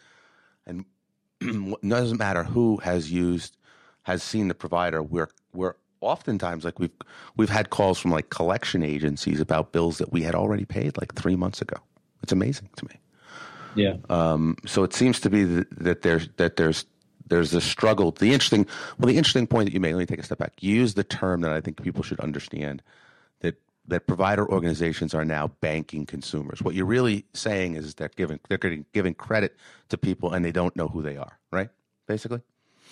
and 0.67 0.85
it 1.41 1.88
doesn't 1.88 2.17
matter 2.17 2.43
who 2.43 2.77
has 2.77 3.11
used 3.11 3.57
has 4.03 4.21
seen 4.21 4.47
the 4.49 4.55
provider. 4.55 5.01
We're 5.01 5.29
we're 5.53 5.75
oftentimes 6.01 6.63
like 6.63 6.79
we've 6.79 6.91
we've 7.36 7.50
had 7.50 7.70
calls 7.70 8.00
from 8.00 8.12
like 8.12 8.29
collection 8.29 8.84
agencies 8.84 9.39
about 9.39 9.72
bills 9.72 9.98
that 9.98 10.12
we 10.12 10.22
had 10.22 10.36
already 10.36 10.65
paid 10.65 10.98
like 10.98 11.15
three 11.15 11.36
months 11.36 11.62
ago. 11.62 11.77
It's 12.24 12.32
amazing 12.32 12.70
to 12.77 12.86
me. 12.86 13.00
Yeah. 13.75 13.98
Um, 14.10 14.58
so 14.65 14.84
it 14.84 14.94
seems 14.94 15.20
to 15.22 15.29
be 15.29 15.44
that, 15.44 15.70
that 15.79 16.01
there's 16.01 16.29
that 16.38 16.56
there's 16.56 16.86
there's 17.27 17.53
a 17.53 17.62
struggle. 17.62 18.12
The 18.12 18.34
interesting 18.34 18.65
well, 18.98 19.08
the 19.08 19.18
interesting 19.18 19.48
point 19.48 19.68
that 19.68 19.74
you 19.74 19.79
made. 19.79 19.94
Let 19.94 20.00
me 20.00 20.06
take 20.06 20.20
a 20.20 20.24
step 20.24 20.39
back. 20.39 20.53
You 20.62 20.75
use 20.75 20.96
the 20.96 21.03
term 21.03 21.41
that 21.41 21.51
I 21.51 21.62
think 21.62 21.82
people 21.82 22.03
should 22.03 22.20
understand 22.20 22.82
that 23.41 23.56
that 23.88 24.08
provider 24.08 24.50
organizations 24.50 25.13
are 25.13 25.25
now 25.25 25.48
banking 25.62 26.06
consumers. 26.06 26.62
What 26.62 26.75
you're 26.75 26.86
really 26.86 27.25
saying 27.34 27.75
is 27.75 27.96
they're 27.96 28.10
giving 28.15 28.39
they're 28.50 28.58
giving 28.58 29.13
credit 29.13 29.56
to 29.89 29.98
people 29.98 30.34
and 30.34 30.44
they 30.44 30.51
don't 30.51 30.75
know 30.75 30.88
who 30.88 31.01
they 31.01 31.18
are. 31.18 31.39
Right? 31.51 31.70
Basically. 32.08 32.41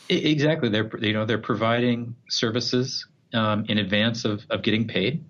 Exactly. 0.10 0.70
They're 0.70 0.90
you 1.00 1.14
know 1.14 1.26
they're 1.26 1.38
providing 1.38 2.16
services 2.30 3.06
um, 3.34 3.66
in 3.68 3.78
advance 3.78 4.26
of, 4.26 4.46
of 4.50 4.62
getting 4.62 4.88
paid, 4.88 5.24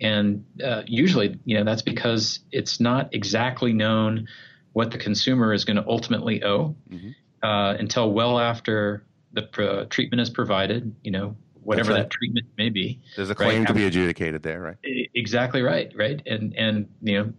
and 0.00 0.44
uh, 0.62 0.82
usually 0.86 1.38
you 1.44 1.58
know 1.58 1.64
that's 1.64 1.82
because 1.82 2.40
it's 2.50 2.80
not 2.80 3.14
exactly 3.14 3.72
known 3.72 4.28
what 4.72 4.90
the 4.90 4.98
consumer 4.98 5.52
is 5.52 5.64
going 5.64 5.76
to 5.76 5.86
ultimately 5.86 6.42
owe 6.42 6.74
mm-hmm. 6.88 7.10
uh, 7.42 7.74
until 7.74 8.12
well 8.12 8.38
after 8.38 9.04
the 9.32 9.42
pr- 9.42 9.84
treatment 9.90 10.20
is 10.20 10.30
provided. 10.30 10.94
You 11.02 11.12
know 11.12 11.36
whatever 11.62 11.92
right. 11.92 11.98
that 11.98 12.10
treatment 12.10 12.46
may 12.56 12.68
be. 12.68 13.00
There's 13.16 13.30
a 13.30 13.34
claim 13.34 13.60
right? 13.60 13.68
to 13.68 13.74
be 13.74 13.84
adjudicated 13.84 14.42
there, 14.42 14.60
right? 14.60 14.76
Exactly 15.14 15.62
right, 15.62 15.92
right. 15.94 16.20
And 16.26 16.56
and 16.56 16.88
you 17.02 17.18
know 17.18 17.32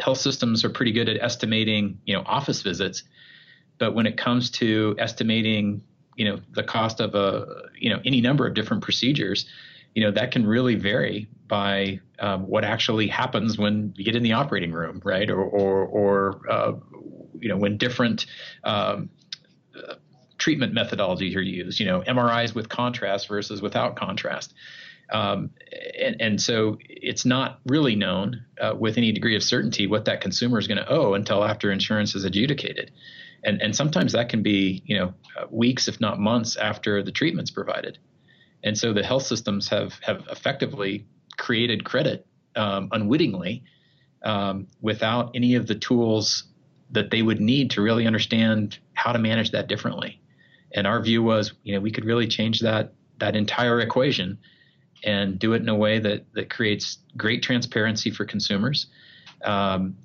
health 0.00 0.18
systems 0.18 0.64
are 0.64 0.70
pretty 0.70 0.92
good 0.92 1.08
at 1.08 1.20
estimating 1.20 1.98
you 2.04 2.14
know 2.14 2.22
office 2.26 2.62
visits, 2.62 3.02
but 3.78 3.94
when 3.94 4.06
it 4.06 4.16
comes 4.16 4.50
to 4.52 4.94
estimating 4.98 5.82
you 6.16 6.24
know 6.24 6.40
the 6.52 6.62
cost 6.62 7.00
of 7.00 7.14
a 7.14 7.46
you 7.78 7.90
know 7.90 8.00
any 8.04 8.20
number 8.20 8.46
of 8.46 8.54
different 8.54 8.82
procedures 8.82 9.46
you 9.94 10.02
know 10.02 10.10
that 10.10 10.30
can 10.32 10.46
really 10.46 10.74
vary 10.74 11.28
by 11.48 12.00
um, 12.18 12.46
what 12.46 12.64
actually 12.64 13.08
happens 13.08 13.58
when 13.58 13.92
you 13.96 14.04
get 14.04 14.16
in 14.16 14.22
the 14.22 14.32
operating 14.32 14.72
room 14.72 15.00
right? 15.04 15.30
Or 15.30 15.42
or, 15.42 15.84
or 15.84 16.40
uh, 16.50 16.72
you 17.38 17.48
know 17.48 17.56
when 17.56 17.76
different 17.76 18.26
um, 18.64 19.10
uh, 19.76 19.94
treatment 20.38 20.74
methodologies 20.74 21.36
are 21.36 21.40
used 21.40 21.78
you 21.78 21.86
know 21.86 22.00
mris 22.02 22.54
with 22.54 22.68
contrast 22.68 23.28
versus 23.28 23.62
without 23.62 23.96
contrast 23.96 24.54
um, 25.12 25.50
and, 26.00 26.16
and, 26.20 26.40
so 26.40 26.78
it's 26.88 27.26
not 27.26 27.60
really 27.66 27.94
known 27.94 28.44
uh, 28.58 28.74
with 28.76 28.96
any 28.96 29.12
degree 29.12 29.36
of 29.36 29.42
certainty 29.42 29.86
what 29.86 30.06
that 30.06 30.22
consumer 30.22 30.58
is 30.58 30.66
going 30.66 30.78
to 30.78 30.88
owe 30.88 31.12
until 31.12 31.44
after 31.44 31.70
insurance 31.70 32.14
is 32.14 32.24
adjudicated. 32.24 32.90
And 33.44 33.60
and 33.60 33.76
sometimes 33.76 34.12
that 34.12 34.28
can 34.28 34.42
be 34.42 34.82
you 34.86 34.96
know 34.96 35.14
weeks 35.50 35.86
if 35.86 36.00
not 36.00 36.18
months 36.18 36.56
after 36.56 37.02
the 37.02 37.12
treatment's 37.12 37.50
provided. 37.50 37.98
And 38.64 38.78
so 38.78 38.92
the 38.92 39.02
health 39.02 39.24
systems 39.24 39.68
have 39.68 39.94
have 40.02 40.24
effectively 40.30 41.06
created 41.36 41.84
credit 41.84 42.26
um, 42.56 42.88
unwittingly 42.92 43.64
um, 44.22 44.68
without 44.80 45.32
any 45.34 45.56
of 45.56 45.66
the 45.66 45.74
tools 45.74 46.44
that 46.90 47.10
they 47.10 47.22
would 47.22 47.40
need 47.40 47.70
to 47.72 47.82
really 47.82 48.06
understand 48.06 48.78
how 48.94 49.12
to 49.12 49.18
manage 49.18 49.50
that 49.50 49.66
differently. 49.66 50.20
And 50.74 50.86
our 50.86 51.02
view 51.02 51.22
was 51.22 51.52
you 51.64 51.74
know 51.74 51.80
we 51.80 51.90
could 51.90 52.06
really 52.06 52.28
change 52.28 52.60
that 52.60 52.94
that 53.18 53.36
entire 53.36 53.80
equation 53.80 54.38
and 55.04 55.38
do 55.38 55.52
it 55.52 55.62
in 55.62 55.68
a 55.68 55.74
way 55.74 55.98
that 55.98 56.24
that 56.34 56.50
creates 56.50 56.98
great 57.16 57.42
transparency 57.42 58.10
for 58.10 58.24
consumers 58.24 58.86
um, 59.44 59.96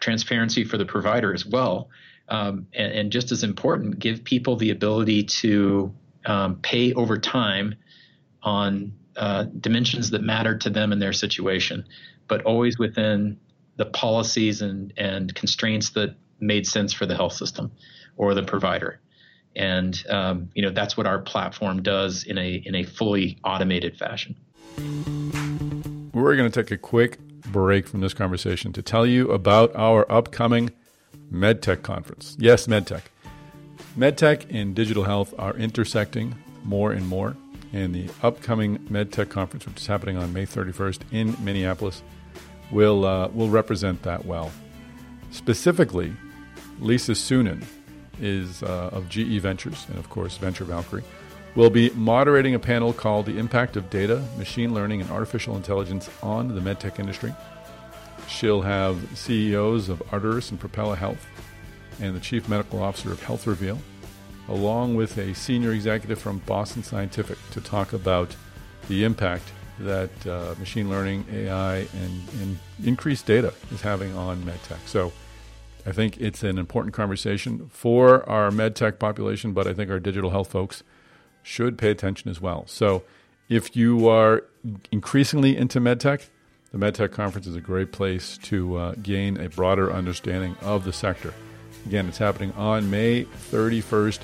transparency 0.00 0.64
for 0.64 0.76
the 0.78 0.84
provider 0.84 1.32
as 1.32 1.46
well 1.46 1.88
um, 2.28 2.66
and, 2.74 2.92
and, 2.92 3.12
just 3.12 3.32
as 3.32 3.42
important, 3.42 3.98
give 3.98 4.22
people 4.22 4.56
the 4.56 4.70
ability 4.70 5.24
to 5.24 5.94
um, 6.26 6.56
pay 6.56 6.92
over 6.92 7.18
time 7.18 7.74
on 8.42 8.92
uh, 9.16 9.44
dimensions 9.60 10.10
that 10.10 10.22
matter 10.22 10.56
to 10.58 10.70
them 10.70 10.92
and 10.92 11.00
their 11.00 11.14
situation, 11.14 11.86
but 12.28 12.42
always 12.42 12.78
within 12.78 13.38
the 13.76 13.86
policies 13.86 14.60
and, 14.60 14.92
and 14.96 15.34
constraints 15.34 15.90
that 15.90 16.14
made 16.38 16.66
sense 16.66 16.92
for 16.92 17.06
the 17.06 17.16
health 17.16 17.32
system 17.32 17.72
or 18.16 18.34
the 18.34 18.42
provider. 18.42 19.00
And 19.58 20.02
um, 20.08 20.50
you 20.54 20.62
know 20.62 20.70
that's 20.70 20.96
what 20.96 21.06
our 21.06 21.18
platform 21.18 21.82
does 21.82 22.24
in 22.24 22.38
a 22.38 22.62
in 22.64 22.74
a 22.74 22.84
fully 22.84 23.38
automated 23.44 23.98
fashion. 23.98 24.36
We're 26.14 26.36
going 26.36 26.50
to 26.50 26.62
take 26.62 26.70
a 26.70 26.78
quick 26.78 27.18
break 27.42 27.86
from 27.86 28.00
this 28.00 28.14
conversation 28.14 28.72
to 28.72 28.82
tell 28.82 29.06
you 29.06 29.30
about 29.30 29.74
our 29.74 30.10
upcoming 30.10 30.70
MedTech 31.32 31.82
conference. 31.82 32.36
Yes, 32.38 32.66
MedTech. 32.66 33.02
MedTech 33.96 34.46
and 34.50 34.74
digital 34.74 35.04
health 35.04 35.34
are 35.38 35.54
intersecting 35.56 36.34
more 36.64 36.92
and 36.92 37.06
more. 37.06 37.36
And 37.72 37.94
the 37.94 38.08
upcoming 38.22 38.78
MedTech 38.78 39.28
conference, 39.28 39.66
which 39.66 39.78
is 39.78 39.86
happening 39.86 40.16
on 40.16 40.32
May 40.32 40.46
31st 40.46 41.00
in 41.12 41.36
Minneapolis, 41.44 42.02
will, 42.70 43.04
uh, 43.04 43.28
will 43.28 43.48
represent 43.48 44.02
that 44.04 44.24
well. 44.24 44.50
Specifically, 45.30 46.12
Lisa 46.80 47.12
Suennen 47.12 47.64
is 48.20 48.62
uh, 48.62 48.90
of 48.92 49.08
GE 49.08 49.40
Ventures 49.40 49.86
and, 49.88 49.98
of 49.98 50.08
course, 50.10 50.36
Venture 50.36 50.64
Valkyrie, 50.64 51.04
will 51.54 51.70
be 51.70 51.90
moderating 51.90 52.54
a 52.54 52.58
panel 52.58 52.92
called 52.92 53.26
The 53.26 53.38
Impact 53.38 53.76
of 53.76 53.90
Data, 53.90 54.22
Machine 54.36 54.74
Learning, 54.74 55.00
and 55.00 55.10
Artificial 55.10 55.56
Intelligence 55.56 56.08
on 56.22 56.54
the 56.54 56.60
MedTech 56.60 56.98
Industry. 56.98 57.34
She'll 58.28 58.62
have 58.62 58.96
CEOs 59.18 59.88
of 59.88 59.98
Arterys 60.10 60.50
and 60.50 60.60
Propeller 60.60 60.96
Health 60.96 61.26
and 62.00 62.14
the 62.14 62.20
Chief 62.20 62.48
Medical 62.48 62.82
Officer 62.82 63.10
of 63.10 63.20
HealthReveal, 63.20 63.78
along 64.48 64.94
with 64.94 65.18
a 65.18 65.34
senior 65.34 65.72
executive 65.72 66.18
from 66.18 66.38
Boston 66.40 66.82
Scientific 66.82 67.38
to 67.50 67.60
talk 67.60 67.92
about 67.92 68.36
the 68.88 69.04
impact 69.04 69.52
that 69.80 70.26
uh, 70.26 70.54
machine 70.58 70.88
learning, 70.88 71.24
AI, 71.32 71.76
and, 71.76 72.28
and, 72.40 72.58
increased 72.84 73.26
data 73.26 73.52
is 73.72 73.80
having 73.80 74.14
on 74.16 74.40
medtech. 74.42 74.78
So 74.86 75.12
I 75.86 75.92
think 75.92 76.18
it's 76.18 76.42
an 76.42 76.58
important 76.58 76.94
conversation 76.94 77.68
for 77.68 78.28
our 78.28 78.50
medtech 78.50 78.98
population, 78.98 79.52
but 79.52 79.66
I 79.66 79.74
think 79.74 79.90
our 79.90 80.00
digital 80.00 80.30
health 80.30 80.50
folks 80.50 80.82
should 81.42 81.78
pay 81.78 81.90
attention 81.90 82.30
as 82.30 82.40
well. 82.40 82.64
So 82.66 83.04
if 83.48 83.74
you 83.74 84.08
are 84.08 84.44
increasingly 84.92 85.56
into 85.56 85.80
medtech, 85.80 86.28
the 86.70 86.78
MedTech 86.78 87.12
Conference 87.12 87.46
is 87.46 87.56
a 87.56 87.62
great 87.62 87.92
place 87.92 88.36
to 88.42 88.76
uh, 88.76 88.94
gain 89.02 89.40
a 89.40 89.48
broader 89.48 89.90
understanding 89.90 90.54
of 90.60 90.84
the 90.84 90.92
sector. 90.92 91.32
Again, 91.86 92.08
it's 92.08 92.18
happening 92.18 92.52
on 92.52 92.90
May 92.90 93.24
31st 93.24 94.18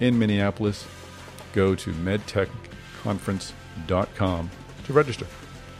in 0.00 0.18
Minneapolis. 0.18 0.86
Go 1.54 1.74
to 1.74 1.92
medtechconference.com 1.92 4.50
to 4.84 4.92
register. 4.92 5.26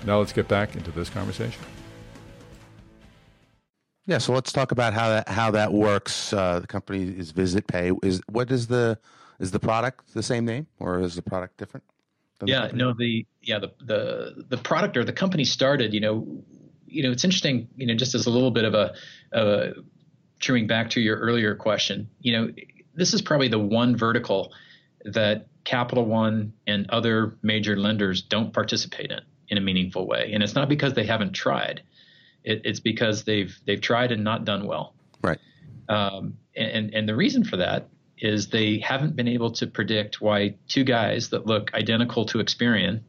Now 0.06 0.20
let's 0.20 0.32
get 0.32 0.48
back 0.48 0.76
into 0.76 0.90
this 0.92 1.10
conversation. 1.10 1.62
Yeah, 4.08 4.16
so 4.16 4.32
let's 4.32 4.52
talk 4.52 4.72
about 4.72 4.94
how 4.94 5.10
that 5.10 5.28
how 5.28 5.50
that 5.50 5.70
works. 5.70 6.32
Uh, 6.32 6.60
the 6.60 6.66
company 6.66 7.02
is 7.02 7.30
VisitPay. 7.30 8.02
Is 8.02 8.22
what 8.26 8.50
is 8.50 8.66
the 8.66 8.98
is 9.38 9.50
the 9.50 9.60
product 9.60 10.14
the 10.14 10.22
same 10.22 10.46
name 10.46 10.66
or 10.80 10.98
is 10.98 11.14
the 11.14 11.22
product 11.22 11.58
different? 11.58 11.84
yeah 12.46 12.70
no 12.72 12.92
the 12.92 13.26
yeah 13.42 13.58
the 13.58 13.72
the 13.84 14.44
the 14.48 14.56
product 14.58 14.96
or 14.96 15.04
the 15.04 15.12
company 15.12 15.44
started 15.44 15.92
you 15.92 16.00
know 16.00 16.26
you 16.86 17.02
know 17.02 17.10
it's 17.10 17.24
interesting 17.24 17.68
you 17.76 17.86
know 17.86 17.94
just 17.94 18.14
as 18.14 18.26
a 18.26 18.30
little 18.30 18.50
bit 18.50 18.64
of 18.64 18.74
a, 18.74 18.94
a 19.32 19.72
chewing 20.38 20.66
back 20.66 20.88
to 20.90 21.00
your 21.00 21.16
earlier 21.18 21.54
question 21.54 22.08
you 22.20 22.32
know 22.32 22.48
this 22.94 23.12
is 23.12 23.20
probably 23.22 23.48
the 23.48 23.58
one 23.58 23.96
vertical 23.96 24.52
that 25.04 25.48
capital 25.64 26.04
one 26.04 26.52
and 26.66 26.88
other 26.90 27.36
major 27.42 27.76
lenders 27.76 28.22
don't 28.22 28.52
participate 28.52 29.10
in 29.10 29.20
in 29.48 29.58
a 29.58 29.60
meaningful 29.60 30.06
way 30.06 30.30
and 30.32 30.42
it's 30.42 30.54
not 30.54 30.68
because 30.68 30.94
they 30.94 31.04
haven't 31.04 31.32
tried 31.32 31.82
it, 32.48 32.62
it's 32.64 32.80
because 32.80 33.24
they've 33.24 33.56
they've 33.66 33.80
tried 33.80 34.12
and 34.12 34.24
not 34.24 34.44
done 34.44 34.66
well 34.66 34.94
right 35.22 35.38
um, 35.88 36.36
and 36.56 36.92
and 36.94 37.08
the 37.08 37.14
reason 37.14 37.44
for 37.44 37.56
that 37.56 37.88
is 38.20 38.48
they 38.48 38.78
haven't 38.78 39.16
been 39.16 39.28
able 39.28 39.50
to 39.50 39.66
predict 39.66 40.20
why 40.20 40.54
two 40.68 40.84
guys 40.84 41.30
that 41.30 41.46
look 41.46 41.72
identical 41.74 42.24
to 42.26 42.38
Experian, 42.38 43.00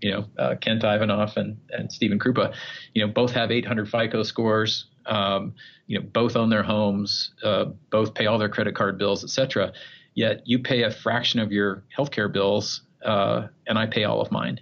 you 0.00 0.10
know, 0.10 0.24
uh, 0.38 0.54
Kent 0.60 0.82
Ivanoff 0.82 1.36
and, 1.36 1.58
and 1.70 1.90
Stephen 1.90 2.18
Krupa, 2.18 2.54
you 2.94 3.04
know, 3.04 3.12
both 3.12 3.32
have 3.32 3.50
800 3.50 3.88
FICO 3.88 4.22
scores, 4.22 4.86
um, 5.06 5.54
you 5.86 5.98
know, 5.98 6.04
both 6.12 6.36
own 6.36 6.50
their 6.50 6.62
homes, 6.62 7.32
uh, 7.42 7.66
both 7.90 8.14
pay 8.14 8.26
all 8.26 8.38
their 8.38 8.48
credit 8.48 8.74
card 8.74 8.98
bills, 8.98 9.24
et 9.24 9.30
cetera. 9.30 9.72
Yet 10.14 10.42
you 10.44 10.58
pay 10.58 10.82
a 10.82 10.90
fraction 10.90 11.40
of 11.40 11.52
your 11.52 11.84
healthcare 11.96 12.30
bills, 12.30 12.82
uh, 13.04 13.48
and 13.66 13.78
I 13.78 13.86
pay 13.86 14.04
all 14.04 14.20
of 14.20 14.30
mine. 14.30 14.60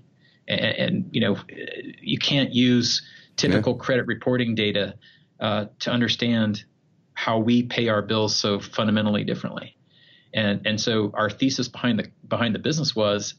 And, 0.48 0.60
and, 0.60 1.08
you 1.10 1.20
know, 1.20 1.36
you 2.00 2.18
can't 2.18 2.52
use 2.52 3.02
typical 3.36 3.74
yeah. 3.74 3.84
credit 3.84 4.06
reporting 4.06 4.54
data 4.54 4.94
uh, 5.40 5.66
to 5.80 5.90
understand 5.90 6.64
how 7.14 7.38
we 7.38 7.62
pay 7.62 7.88
our 7.88 8.02
bills 8.02 8.36
so 8.36 8.58
fundamentally 8.60 9.24
differently. 9.24 9.76
And 10.34 10.66
and 10.66 10.80
so 10.80 11.10
our 11.14 11.30
thesis 11.30 11.68
behind 11.68 11.98
the 11.98 12.10
behind 12.26 12.54
the 12.54 12.58
business 12.58 12.94
was, 12.94 13.34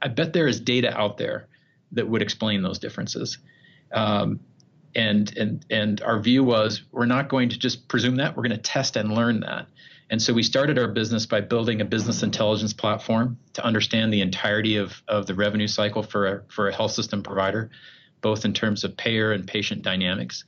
I 0.00 0.08
bet 0.08 0.32
there 0.32 0.48
is 0.48 0.60
data 0.60 0.96
out 0.96 1.18
there 1.18 1.48
that 1.92 2.08
would 2.08 2.22
explain 2.22 2.62
those 2.62 2.78
differences. 2.78 3.38
Um, 3.92 4.40
and 4.94 5.36
and 5.36 5.64
and 5.70 6.00
our 6.02 6.20
view 6.20 6.44
was 6.44 6.82
we're 6.90 7.06
not 7.06 7.28
going 7.28 7.50
to 7.50 7.58
just 7.58 7.88
presume 7.88 8.16
that 8.16 8.36
we're 8.36 8.42
going 8.42 8.56
to 8.56 8.62
test 8.62 8.96
and 8.96 9.12
learn 9.12 9.40
that 9.40 9.66
and 10.12 10.20
so 10.20 10.34
we 10.34 10.42
started 10.42 10.78
our 10.78 10.88
business 10.88 11.24
by 11.24 11.40
building 11.40 11.80
a 11.80 11.86
business 11.86 12.22
intelligence 12.22 12.74
platform 12.74 13.38
to 13.54 13.64
understand 13.64 14.12
the 14.12 14.20
entirety 14.20 14.76
of, 14.76 15.02
of 15.08 15.24
the 15.24 15.34
revenue 15.34 15.66
cycle 15.66 16.02
for 16.02 16.26
a, 16.26 16.42
for 16.48 16.68
a 16.68 16.74
health 16.74 16.92
system 16.92 17.22
provider, 17.22 17.70
both 18.22 18.44
in 18.44 18.52
terms 18.54 18.84
of 18.84 18.96
payer 18.96 19.32
and 19.32 19.46
patient 19.46 19.82
dynamics. 19.82 20.44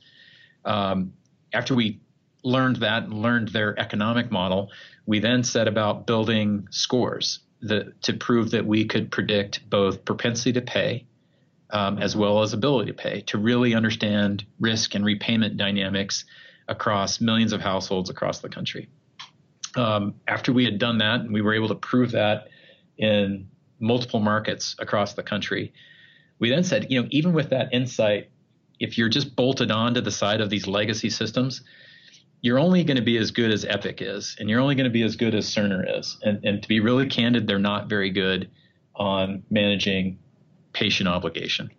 Um, 0.63 1.13
after 1.53 1.75
we 1.75 2.01
learned 2.43 2.77
that 2.77 3.03
and 3.03 3.13
learned 3.13 3.49
their 3.49 3.79
economic 3.79 4.31
model, 4.31 4.71
we 5.05 5.19
then 5.19 5.43
set 5.43 5.67
about 5.67 6.07
building 6.07 6.67
scores 6.71 7.39
that, 7.61 8.01
to 8.03 8.13
prove 8.13 8.51
that 8.51 8.65
we 8.65 8.85
could 8.85 9.11
predict 9.11 9.69
both 9.69 10.03
propensity 10.05 10.53
to 10.53 10.61
pay 10.61 11.05
um, 11.69 11.99
as 11.99 12.15
well 12.15 12.41
as 12.41 12.53
ability 12.53 12.91
to 12.91 12.97
pay 12.97 13.21
to 13.21 13.37
really 13.37 13.75
understand 13.75 14.45
risk 14.59 14.95
and 14.95 15.05
repayment 15.05 15.57
dynamics 15.57 16.25
across 16.67 17.21
millions 17.21 17.53
of 17.53 17.61
households 17.61 18.09
across 18.09 18.39
the 18.39 18.49
country 18.49 18.87
um, 19.75 20.15
after 20.27 20.53
we 20.53 20.65
had 20.65 20.79
done 20.79 20.99
that, 20.99 21.21
and 21.21 21.33
we 21.33 21.41
were 21.41 21.53
able 21.53 21.67
to 21.67 21.75
prove 21.75 22.11
that 22.11 22.47
in 22.97 23.49
multiple 23.79 24.19
markets 24.19 24.75
across 24.79 25.13
the 25.13 25.23
country, 25.23 25.73
we 26.39 26.49
then 26.49 26.63
said, 26.63 26.87
you 26.89 27.01
know, 27.01 27.07
even 27.11 27.33
with 27.33 27.49
that 27.49 27.73
insight, 27.73 28.29
if 28.79 28.97
you're 28.97 29.09
just 29.09 29.35
bolted 29.35 29.71
onto 29.71 30.01
the 30.01 30.11
side 30.11 30.41
of 30.41 30.49
these 30.49 30.67
legacy 30.67 31.09
systems, 31.09 31.61
you're 32.41 32.59
only 32.59 32.83
going 32.83 32.97
to 32.97 33.03
be 33.03 33.17
as 33.17 33.31
good 33.31 33.51
as 33.51 33.65
Epic 33.65 34.01
is, 34.01 34.35
and 34.39 34.49
you're 34.49 34.59
only 34.59 34.75
going 34.75 34.85
to 34.85 34.91
be 34.91 35.03
as 35.03 35.15
good 35.15 35.33
as 35.33 35.47
Cerner 35.47 35.97
is. 35.97 36.17
And, 36.23 36.43
and 36.45 36.61
to 36.61 36.67
be 36.67 36.79
really 36.79 37.07
candid, 37.07 37.47
they're 37.47 37.57
not 37.57 37.89
very 37.89 38.11
good 38.11 38.49
on 38.95 39.43
managing 39.49 40.19
patient 40.73 41.09
obligation. 41.09 41.71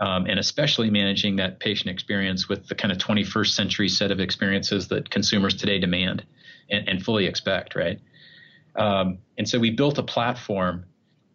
Um, 0.00 0.24
and 0.26 0.38
especially 0.38 0.88
managing 0.88 1.36
that 1.36 1.60
patient 1.60 1.90
experience 1.90 2.48
with 2.48 2.68
the 2.68 2.74
kind 2.74 2.90
of 2.90 2.96
21st 2.96 3.48
century 3.48 3.88
set 3.88 4.10
of 4.10 4.18
experiences 4.18 4.88
that 4.88 5.10
consumers 5.10 5.54
today 5.54 5.78
demand 5.78 6.24
and, 6.70 6.88
and 6.88 7.04
fully 7.04 7.26
expect, 7.26 7.74
right? 7.74 8.00
Um, 8.76 9.18
and 9.36 9.46
so 9.46 9.58
we 9.58 9.70
built 9.70 9.98
a 9.98 10.02
platform 10.02 10.86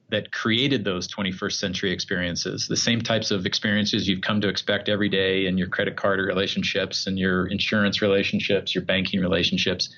that 0.09 0.31
created 0.31 0.83
those 0.83 1.07
21st 1.07 1.53
century 1.53 1.91
experiences, 1.91 2.67
the 2.67 2.77
same 2.77 3.01
types 3.01 3.31
of 3.31 3.45
experiences 3.45 4.07
you've 4.07 4.21
come 4.21 4.39
to 4.41 4.47
expect 4.47 4.87
every 4.87 5.09
day 5.09 5.47
in 5.47 5.57
your 5.57 5.67
credit 5.67 5.97
card 5.97 6.19
relationships 6.19 7.07
and 7.07 7.17
your 7.17 7.47
insurance 7.47 8.01
relationships, 8.01 8.75
your 8.75 8.83
banking 8.83 9.19
relationships, 9.19 9.93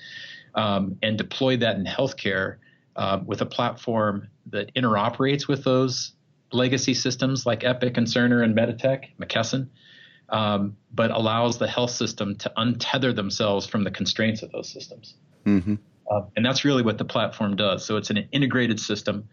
um, 0.54 0.96
and 1.02 1.18
deploy 1.18 1.56
that 1.58 1.76
in 1.76 1.84
healthcare 1.84 2.56
uh, 2.96 3.20
with 3.24 3.42
a 3.42 3.46
platform 3.46 4.28
that 4.46 4.74
interoperates 4.74 5.46
with 5.46 5.62
those 5.62 6.12
legacy 6.52 6.94
systems 6.94 7.44
like 7.44 7.62
Epic 7.62 7.96
and 7.98 8.06
Cerner 8.06 8.42
and 8.42 8.56
Meditech, 8.56 9.10
McKesson, 9.20 9.68
um, 10.30 10.76
but 10.92 11.10
allows 11.10 11.58
the 11.58 11.68
health 11.68 11.90
system 11.90 12.34
to 12.36 12.52
untether 12.56 13.14
themselves 13.14 13.66
from 13.66 13.84
the 13.84 13.90
constraints 13.90 14.42
of 14.42 14.50
those 14.52 14.72
systems. 14.72 15.14
Mm-hmm. 15.44 15.74
Uh, 16.10 16.22
and 16.34 16.44
that's 16.44 16.64
really 16.64 16.82
what 16.82 16.96
the 16.96 17.04
platform 17.04 17.56
does. 17.56 17.84
So 17.84 17.98
it's 17.98 18.08
an 18.08 18.28
integrated 18.32 18.80
system 18.80 19.28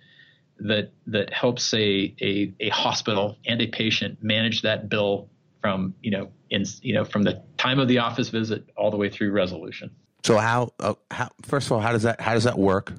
that 0.60 0.92
that 1.08 1.34
helps 1.34 1.74
a, 1.74 2.16
a, 2.22 2.54
a 2.60 2.70
hospital 2.70 3.38
and 3.46 3.62
a 3.62 3.68
patient 3.68 4.20
manage 4.22 4.62
that 4.62 4.90
bill 4.90 5.30
from 5.62 5.96
you 6.02 6.12
know 6.12 6.32
in 6.50 6.64
you 6.82 6.94
know 6.94 7.04
from 7.04 7.24
the 7.24 7.42
time 7.58 7.80
of 7.80 7.88
the 7.88 8.00
office 8.00 8.30
visit 8.30 8.70
all 8.78 8.92
the 8.92 8.98
way 8.98 9.10
through 9.10 9.32
resolution. 9.32 9.92
So 10.24 10.38
how, 10.38 10.72
uh, 10.80 10.96
how 11.12 11.30
first 11.44 11.68
of 11.68 11.74
all 11.74 11.80
how 11.80 11.92
does 11.92 12.04
that 12.04 12.22
how 12.22 12.34
does 12.34 12.46
that 12.46 12.58
work? 12.58 12.94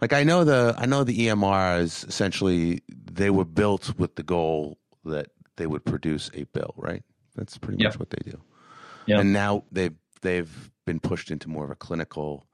Like 0.00 0.12
I 0.12 0.24
know 0.24 0.44
the 0.44 0.74
I 0.78 0.86
know 0.86 1.04
the 1.04 1.26
EMRs 1.26 2.08
essentially 2.08 2.82
they 2.88 3.30
were 3.30 3.44
built 3.44 3.98
with 3.98 4.14
the 4.16 4.22
goal 4.22 4.78
that 5.04 5.28
they 5.56 5.66
would 5.66 5.84
produce 5.84 6.30
a 6.34 6.44
bill, 6.44 6.74
right? 6.76 7.02
That's 7.36 7.58
pretty 7.58 7.84
much 7.84 7.98
what 7.98 8.10
they 8.10 8.30
do. 8.30 8.40
Yeah. 9.06 9.20
And 9.20 9.32
now 9.32 9.64
they've 9.70 9.94
they've 10.22 10.70
been 10.86 11.00
pushed 11.00 11.30
into 11.30 11.48
more 11.48 11.64
of 11.64 11.70
a 11.70 11.76
clinical 11.76 12.46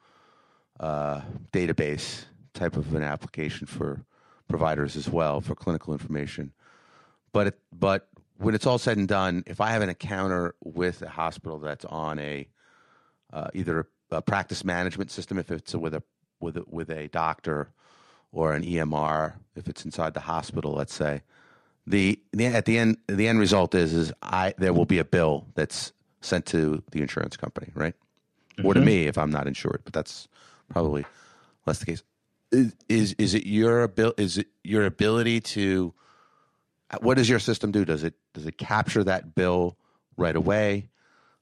uh, 0.80 1.20
database 1.52 2.24
type 2.54 2.76
of 2.76 2.94
an 2.94 3.02
application 3.02 3.66
for 3.66 4.04
providers 4.48 4.96
as 4.96 5.08
well 5.08 5.40
for 5.40 5.54
clinical 5.54 5.92
information. 5.92 6.52
But 7.32 7.48
it, 7.48 7.58
but 7.72 8.08
when 8.38 8.54
it's 8.54 8.66
all 8.66 8.78
said 8.78 8.96
and 8.96 9.08
done, 9.08 9.44
if 9.46 9.60
I 9.60 9.70
have 9.70 9.82
an 9.82 9.88
encounter 9.88 10.54
with 10.62 11.02
a 11.02 11.08
hospital 11.08 11.58
that's 11.58 11.84
on 11.84 12.18
a 12.18 12.48
uh, 13.32 13.48
either 13.54 13.88
a 14.10 14.22
practice 14.22 14.64
management 14.64 15.10
system, 15.10 15.38
if 15.38 15.50
it's 15.50 15.74
with 15.74 15.94
a 15.94 16.02
with 16.40 16.56
a, 16.56 16.64
with 16.68 16.90
a 16.90 17.08
doctor, 17.08 17.70
or 18.32 18.52
an 18.52 18.62
EMR, 18.62 19.34
if 19.54 19.68
it's 19.68 19.84
inside 19.84 20.14
the 20.14 20.20
hospital, 20.20 20.72
let's 20.72 20.94
say, 20.94 21.22
the, 21.86 22.20
the 22.32 22.46
at 22.46 22.64
the 22.64 22.78
end 22.78 22.98
the 23.06 23.28
end 23.28 23.38
result 23.38 23.74
is 23.74 23.92
is 23.94 24.12
I 24.20 24.54
there 24.58 24.72
will 24.72 24.86
be 24.86 24.98
a 24.98 25.04
bill 25.04 25.46
that's 25.54 25.92
sent 26.20 26.44
to 26.46 26.82
the 26.90 27.00
insurance 27.00 27.36
company, 27.36 27.70
right? 27.74 27.94
Mm-hmm. 28.58 28.66
Or 28.66 28.74
to 28.74 28.80
me 28.80 29.06
if 29.06 29.16
I'm 29.16 29.30
not 29.30 29.46
insured, 29.46 29.82
but 29.84 29.92
that's 29.92 30.28
probably 30.68 31.06
less 31.64 31.78
the 31.78 31.86
case. 31.86 32.02
Is 32.52 33.14
is, 33.18 33.34
it 33.34 33.46
your 33.46 33.84
abil- 33.84 34.14
is 34.16 34.38
it 34.38 34.46
your 34.62 34.86
ability 34.86 35.40
to 35.40 35.92
what 37.00 37.16
does 37.16 37.28
your 37.28 37.38
system 37.38 37.72
do? 37.72 37.84
Does 37.84 38.04
it 38.04 38.14
does 38.34 38.46
it 38.46 38.58
capture 38.58 39.02
that 39.04 39.34
bill 39.34 39.76
right 40.16 40.36
away? 40.36 40.88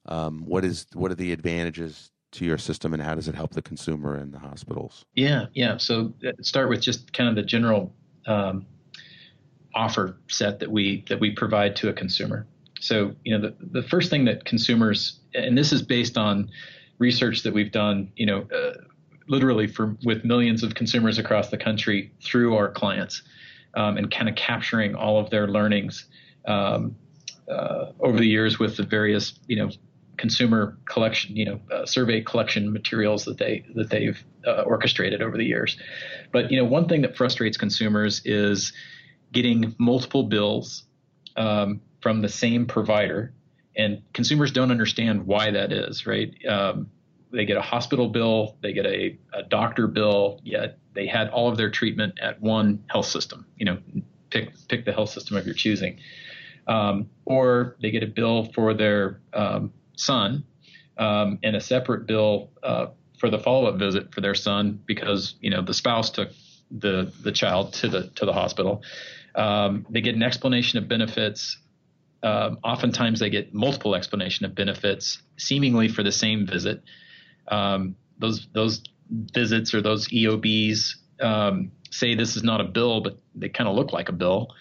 Um, 0.07 0.45
what 0.47 0.65
is 0.65 0.87
what 0.95 1.11
are 1.11 1.17
the 1.17 1.33
advantages 1.33 2.11
to 2.33 2.45
your 2.45 2.59
system, 2.59 2.95
and 2.95 3.03
how 3.03 3.15
does 3.15 3.29
it 3.29 3.35
help 3.35 3.53
the 3.53 3.63
consumer 3.63 4.17
and 4.17 4.33
the 4.33 4.39
hospitals? 4.39 5.05
Yeah, 5.15 5.47
yeah. 5.55 5.77
So 5.77 6.15
uh, 6.27 6.33
start 6.41 6.69
with 6.69 6.81
just 6.81 7.13
kind 7.13 7.29
of 7.29 7.37
the 7.37 7.43
general 7.43 7.95
um, 8.27 8.67
offer 9.75 10.17
set 10.29 10.59
that 10.61 10.71
we 10.71 11.05
that 11.09 11.21
we 11.21 11.33
provide 11.33 11.77
to 11.77 11.89
a 11.89 11.93
consumer. 11.93 12.47
So, 12.81 13.15
you 13.25 13.37
know, 13.37 13.49
the, 13.49 13.81
the 13.81 13.89
first 13.89 14.11
thing 14.11 14.27
that 14.27 14.45
consumers, 14.45 15.21
and 15.35 15.57
this 15.57 15.73
is 15.73 15.81
based 15.81 16.19
on 16.19 16.51
research 16.99 17.43
that 17.45 17.55
we've 17.55 17.73
done, 17.73 18.13
you 18.15 18.27
know, 18.27 18.47
uh, 18.55 18.75
literally 19.27 19.67
for 19.67 19.97
with 20.05 20.25
millions 20.25 20.63
of 20.63 20.75
consumers 20.75 21.19
across 21.19 21.51
the 21.51 21.59
country 21.59 22.13
through 22.23 22.57
our 22.57 22.71
clients, 22.71 23.23
um, 23.75 23.97
and 23.97 24.11
kind 24.11 24.29
of 24.29 24.37
capturing 24.37 24.95
all 24.95 25.19
of 25.19 25.31
their 25.31 25.49
learnings 25.49 26.07
um, 26.47 26.97
uh, 27.49 27.87
over 28.01 28.19
the 28.19 28.27
years 28.27 28.59
with 28.59 28.77
the 28.77 28.85
various, 28.85 29.39
you 29.47 29.57
know, 29.57 29.71
consumer 30.17 30.79
collection, 30.87 31.37
you 31.37 31.45
know, 31.45 31.61
uh, 31.73 31.85
survey 31.87 32.21
collection 32.21 32.73
materials 32.73 33.25
that 33.25 33.39
they 33.39 33.65
that 33.75 33.91
they've 33.91 34.23
uh, 34.47 34.63
orchestrated 34.63 35.23
over 35.23 35.37
the 35.37 35.45
years. 35.45 35.77
But 36.33 36.51
you 36.51 36.59
know, 36.59 36.65
one 36.65 36.89
thing 36.89 37.03
that 37.03 37.17
frustrates 37.17 37.57
consumers 37.57 38.23
is 38.25 38.73
getting 39.33 39.75
multiple 39.79 40.23
bills 40.25 40.85
um, 41.37 41.81
from 42.01 42.23
the 42.23 42.29
same 42.29 42.67
provider, 42.67 43.33
and 43.77 44.03
consumers 44.13 44.53
don't 44.53 44.71
understand 44.71 45.27
why 45.27 45.51
that 45.51 45.73
is. 45.73 46.07
Right? 46.07 46.33
Um, 46.49 46.91
they 47.35 47.45
get 47.45 47.57
a 47.57 47.63
hospital 47.63 48.09
bill, 48.09 48.57
they 48.63 48.73
get 48.73 48.87
a, 48.87 49.19
a 49.33 49.43
doctor 49.43 49.87
bill, 49.87 50.41
yet 50.45 50.79
they 50.95 51.07
had 51.07 51.29
all 51.29 51.49
of 51.49 51.57
their 51.57 51.71
treatment 51.71 52.19
at 52.21 52.41
one 52.41 52.85
health 52.89 53.07
system. 53.07 53.47
You 53.57 53.67
know, 53.67 53.79
pick 54.31 54.51
pick 54.69 54.85
the 54.85 54.93
health 54.93 55.11
system 55.11 55.37
of 55.37 55.45
your 55.45 55.55
choosing. 55.55 55.99
Um, 56.67 57.11
or 57.27 57.77
they 57.83 57.91
get 57.91 58.03
a 58.03 58.07
bill 58.07 58.51
for 58.55 58.73
their 58.73 59.21
um, 59.35 59.73
son 59.97 60.45
um, 60.97 61.39
and 61.43 61.55
a 61.57 61.61
separate 61.61 62.07
bill 62.07 62.51
uh, 62.63 62.87
for 63.19 63.29
the 63.29 63.39
follow-up 63.39 63.79
visit 63.79 64.15
for 64.15 64.21
their 64.21 64.35
son 64.35 64.81
because 64.87 65.35
you 65.41 65.51
know 65.51 65.63
the 65.63 65.75
spouse 65.75 66.11
took 66.11 66.31
the 66.71 67.13
the 67.23 67.33
child 67.33 67.73
to 67.75 67.89
the 67.89 68.09
to 68.17 68.25
the 68.25 68.33
hospital. 68.33 68.83
Um, 69.35 69.87
they 69.91 70.01
get 70.01 70.15
an 70.15 70.23
explanation 70.23 70.79
of 70.79 70.89
benefits. 70.89 71.59
Um, 72.23 72.59
oftentimes, 72.65 73.21
they 73.21 73.29
get 73.29 73.53
multiple 73.53 73.95
explanation 73.95 74.47
of 74.47 74.55
benefits, 74.55 75.21
seemingly 75.37 75.89
for 75.89 76.03
the 76.03 76.13
same 76.13 76.47
visit. 76.47 76.83
Um, 77.49 77.97
those 78.19 78.49
those 78.53 78.83
visits 79.11 79.75
or 79.75 79.83
those 79.83 80.09
EOBs 80.09 80.95
um, 81.21 81.73
say 81.91 82.15
this 82.15 82.37
is 82.37 82.43
not 82.43 82.61
a 82.61 82.65
bill, 82.65 83.01
but 83.01 83.19
they 83.35 83.49
kind 83.49 83.69
of 83.69 83.77
look 83.77 83.93
like 83.93 84.09
a 84.09 84.13
bill. 84.13 84.55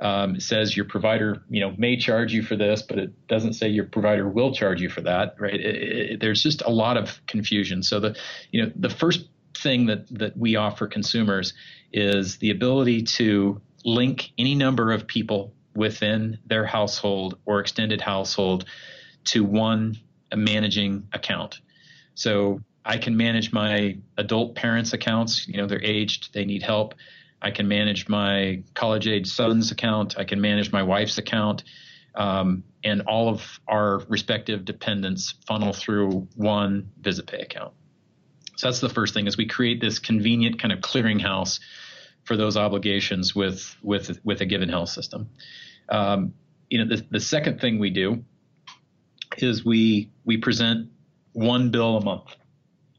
Um, 0.00 0.36
it 0.36 0.42
says 0.42 0.74
your 0.74 0.86
provider, 0.86 1.42
you 1.50 1.60
know, 1.60 1.74
may 1.76 1.98
charge 1.98 2.32
you 2.32 2.42
for 2.42 2.56
this, 2.56 2.80
but 2.80 2.98
it 2.98 3.28
doesn't 3.28 3.52
say 3.52 3.68
your 3.68 3.84
provider 3.84 4.26
will 4.26 4.54
charge 4.54 4.80
you 4.80 4.88
for 4.88 5.02
that, 5.02 5.36
right? 5.38 5.60
It, 5.60 6.10
it, 6.12 6.20
there's 6.20 6.42
just 6.42 6.62
a 6.62 6.70
lot 6.70 6.96
of 6.96 7.20
confusion. 7.26 7.82
So 7.82 8.00
the, 8.00 8.16
you 8.50 8.62
know, 8.62 8.72
the 8.74 8.88
first 8.88 9.28
thing 9.54 9.86
that 9.86 10.06
that 10.18 10.36
we 10.36 10.56
offer 10.56 10.86
consumers 10.86 11.52
is 11.92 12.38
the 12.38 12.50
ability 12.50 13.02
to 13.02 13.60
link 13.84 14.30
any 14.38 14.54
number 14.54 14.90
of 14.92 15.06
people 15.06 15.52
within 15.74 16.38
their 16.46 16.64
household 16.64 17.38
or 17.44 17.60
extended 17.60 18.00
household 18.00 18.64
to 19.24 19.44
one 19.44 19.96
managing 20.34 21.06
account. 21.12 21.60
So 22.14 22.60
I 22.84 22.98
can 22.98 23.16
manage 23.16 23.52
my 23.52 23.98
adult 24.16 24.54
parents' 24.54 24.92
accounts. 24.92 25.46
You 25.46 25.58
know, 25.58 25.66
they're 25.66 25.82
aged, 25.82 26.32
they 26.32 26.44
need 26.44 26.62
help. 26.62 26.94
I 27.42 27.50
can 27.50 27.68
manage 27.68 28.08
my 28.08 28.62
college 28.74 29.06
age 29.06 29.26
son's 29.26 29.70
account. 29.70 30.18
I 30.18 30.24
can 30.24 30.40
manage 30.40 30.72
my 30.72 30.82
wife's 30.82 31.18
account. 31.18 31.64
Um, 32.14 32.64
and 32.84 33.02
all 33.02 33.28
of 33.28 33.60
our 33.68 34.00
respective 34.08 34.64
dependents 34.64 35.34
funnel 35.46 35.72
through 35.72 36.28
one 36.34 36.90
VisitPay 37.00 37.42
account. 37.42 37.72
So 38.56 38.66
that's 38.66 38.80
the 38.80 38.88
first 38.88 39.14
thing 39.14 39.26
is 39.26 39.36
we 39.36 39.46
create 39.46 39.80
this 39.80 39.98
convenient 39.98 40.60
kind 40.60 40.72
of 40.72 40.80
clearinghouse 40.80 41.60
for 42.24 42.36
those 42.36 42.56
obligations 42.56 43.34
with 43.34 43.74
with 43.82 44.20
with 44.22 44.40
a 44.40 44.46
given 44.46 44.68
health 44.68 44.90
system. 44.90 45.30
Um, 45.88 46.34
you 46.68 46.78
know, 46.78 46.96
the, 46.96 47.06
the 47.10 47.20
second 47.20 47.60
thing 47.60 47.78
we 47.78 47.90
do 47.90 48.24
is 49.38 49.64
we 49.64 50.10
we 50.24 50.36
present 50.36 50.90
one 51.32 51.70
bill 51.70 51.96
a 51.96 52.04
month. 52.04 52.36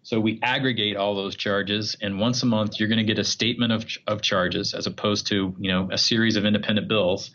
So 0.03 0.19
we 0.19 0.39
aggregate 0.41 0.97
all 0.97 1.15
those 1.15 1.35
charges, 1.35 1.95
and 2.01 2.19
once 2.19 2.41
a 2.43 2.45
month 2.45 2.79
you're 2.79 2.89
going 2.89 2.97
to 2.97 3.03
get 3.03 3.19
a 3.19 3.23
statement 3.23 3.71
of, 3.71 3.85
of 4.07 4.21
charges 4.21 4.73
as 4.73 4.87
opposed 4.87 5.27
to 5.27 5.55
you 5.59 5.71
know 5.71 5.89
a 5.91 5.97
series 5.97 6.35
of 6.35 6.45
independent 6.45 6.87
bills. 6.87 7.31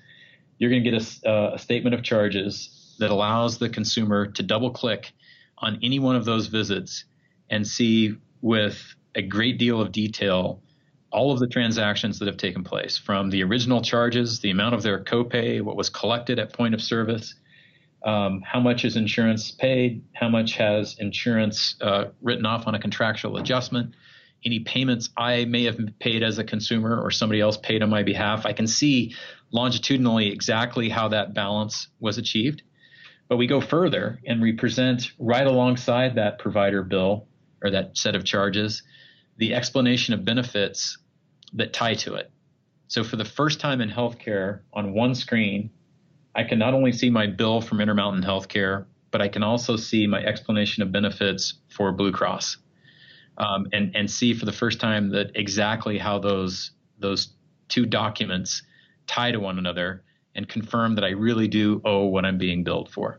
You're 0.59 0.71
going 0.71 0.85
to 0.85 0.91
get 0.91 1.03
a, 1.03 1.31
uh, 1.31 1.55
a 1.55 1.59
statement 1.59 1.95
of 1.95 2.03
charges 2.03 2.97
that 2.99 3.11
allows 3.11 3.59
the 3.59 3.69
consumer 3.69 4.27
to 4.27 4.43
double 4.43 4.71
click 4.71 5.13
on 5.59 5.79
any 5.83 5.99
one 5.99 6.17
of 6.17 6.25
those 6.25 6.47
visits 6.47 7.05
and 7.51 7.67
see 7.67 8.17
with 8.41 8.95
a 9.15 9.23
great 9.23 9.59
deal 9.59 9.81
of 9.81 9.93
detail 9.93 10.63
all 11.11 11.33
of 11.33 11.39
the 11.39 11.47
transactions 11.47 12.19
that 12.19 12.27
have 12.27 12.37
taken 12.37 12.65
place 12.65 12.99
from 12.99 13.31
the 13.31 13.43
original 13.43 13.81
charges, 13.81 14.41
the 14.41 14.51
amount 14.51 14.75
of 14.75 14.83
their 14.83 15.03
copay, 15.03 15.63
what 15.63 15.77
was 15.77 15.89
collected 15.89 16.39
at 16.39 16.53
point 16.53 16.75
of 16.75 16.83
service, 16.83 17.35
um, 18.07 18.41
how 18.43 18.61
much 18.61 18.85
is 18.85 18.97
insurance 18.97 19.51
paid, 19.51 20.03
how 20.15 20.29
much 20.29 20.55
has 20.55 20.97
insurance 20.99 21.75
uh, 21.81 22.05
written 22.23 22.47
off 22.47 22.67
on 22.69 22.75
a 22.75 22.79
contractual 22.79 23.37
adjustment, 23.37 23.95
any 24.45 24.61
payments 24.61 25.11
I 25.17 25.45
may 25.45 25.65
have 25.65 25.79
paid 25.99 26.23
as 26.23 26.39
a 26.39 26.45
consumer 26.45 27.01
or 27.03 27.11
somebody 27.11 27.41
else 27.41 27.57
paid 27.57 27.83
on 27.83 27.91
my 27.91 28.05
behalf. 28.05 28.47
I 28.47 28.53
can 28.53 28.69
see 28.69 29.15
longitudinally 29.51 30.31
exactly 30.31 30.89
how 30.89 31.09
that 31.09 31.35
balance 31.35 31.89
was 31.99 32.17
achieved. 32.17 32.63
But 33.29 33.39
we 33.39 33.49
go 33.49 33.61
further 33.61 34.21
and 34.25 34.41
we 34.41 34.53
present 34.53 35.11
right 35.19 35.47
alongside 35.47 36.15
that 36.15 36.39
provider 36.39 36.85
bill 36.85 37.27
or 37.61 37.71
that 37.71 37.99
set 37.99 38.15
of 38.15 38.25
charges 38.25 38.85
the 39.39 39.53
explanation 39.53 40.15
of 40.15 40.25
benefits 40.25 40.97
that 41.55 41.73
tie 41.73 41.95
to 41.95 42.15
it. 42.15 42.31
So 42.87 43.03
for 43.03 43.17
the 43.17 43.25
first 43.25 43.59
time 43.59 43.81
in 43.81 43.91
healthcare 43.91 44.61
on 44.73 44.95
one 44.95 45.17
screen, 45.17 45.71
I 46.37 46.45
can 46.45 46.59
not 46.59 46.75
only 46.75 46.93
see 46.93 47.09
my 47.09 47.27
bill 47.27 47.61
from 47.63 47.81
Intermountain 47.81 48.23
Healthcare, 48.23 48.85
but 49.11 49.23
I 49.23 49.29
can 49.29 49.43
also 49.43 49.77
see 49.77 50.07
my 50.07 50.23
explanation 50.23 50.83
of 50.83 50.93
benefits 50.93 51.55
for 51.69 51.91
Blue 51.93 52.13
Cross, 52.13 52.59
um, 53.39 53.67
and 53.73 53.97
and 53.97 54.11
see 54.11 54.35
for 54.35 54.45
the 54.45 54.53
first 54.53 54.79
time 54.79 55.11
that 55.11 55.33
exactly 55.35 55.97
how 55.97 56.19
those 56.19 56.73
those 56.99 57.31
two 57.69 57.87
documents 57.87 58.63
tie 59.07 59.33
to 59.33 59.41
one 59.41 59.59
another, 59.59 60.05
and 60.35 60.47
confirm 60.47 60.95
that 60.97 61.05
I 61.05 61.11
really 61.11 61.49
do 61.49 61.81
owe 61.85 62.05
what 62.05 62.27
I'm 62.27 62.37
being 62.37 62.63
billed 62.63 62.91
for. 62.91 63.19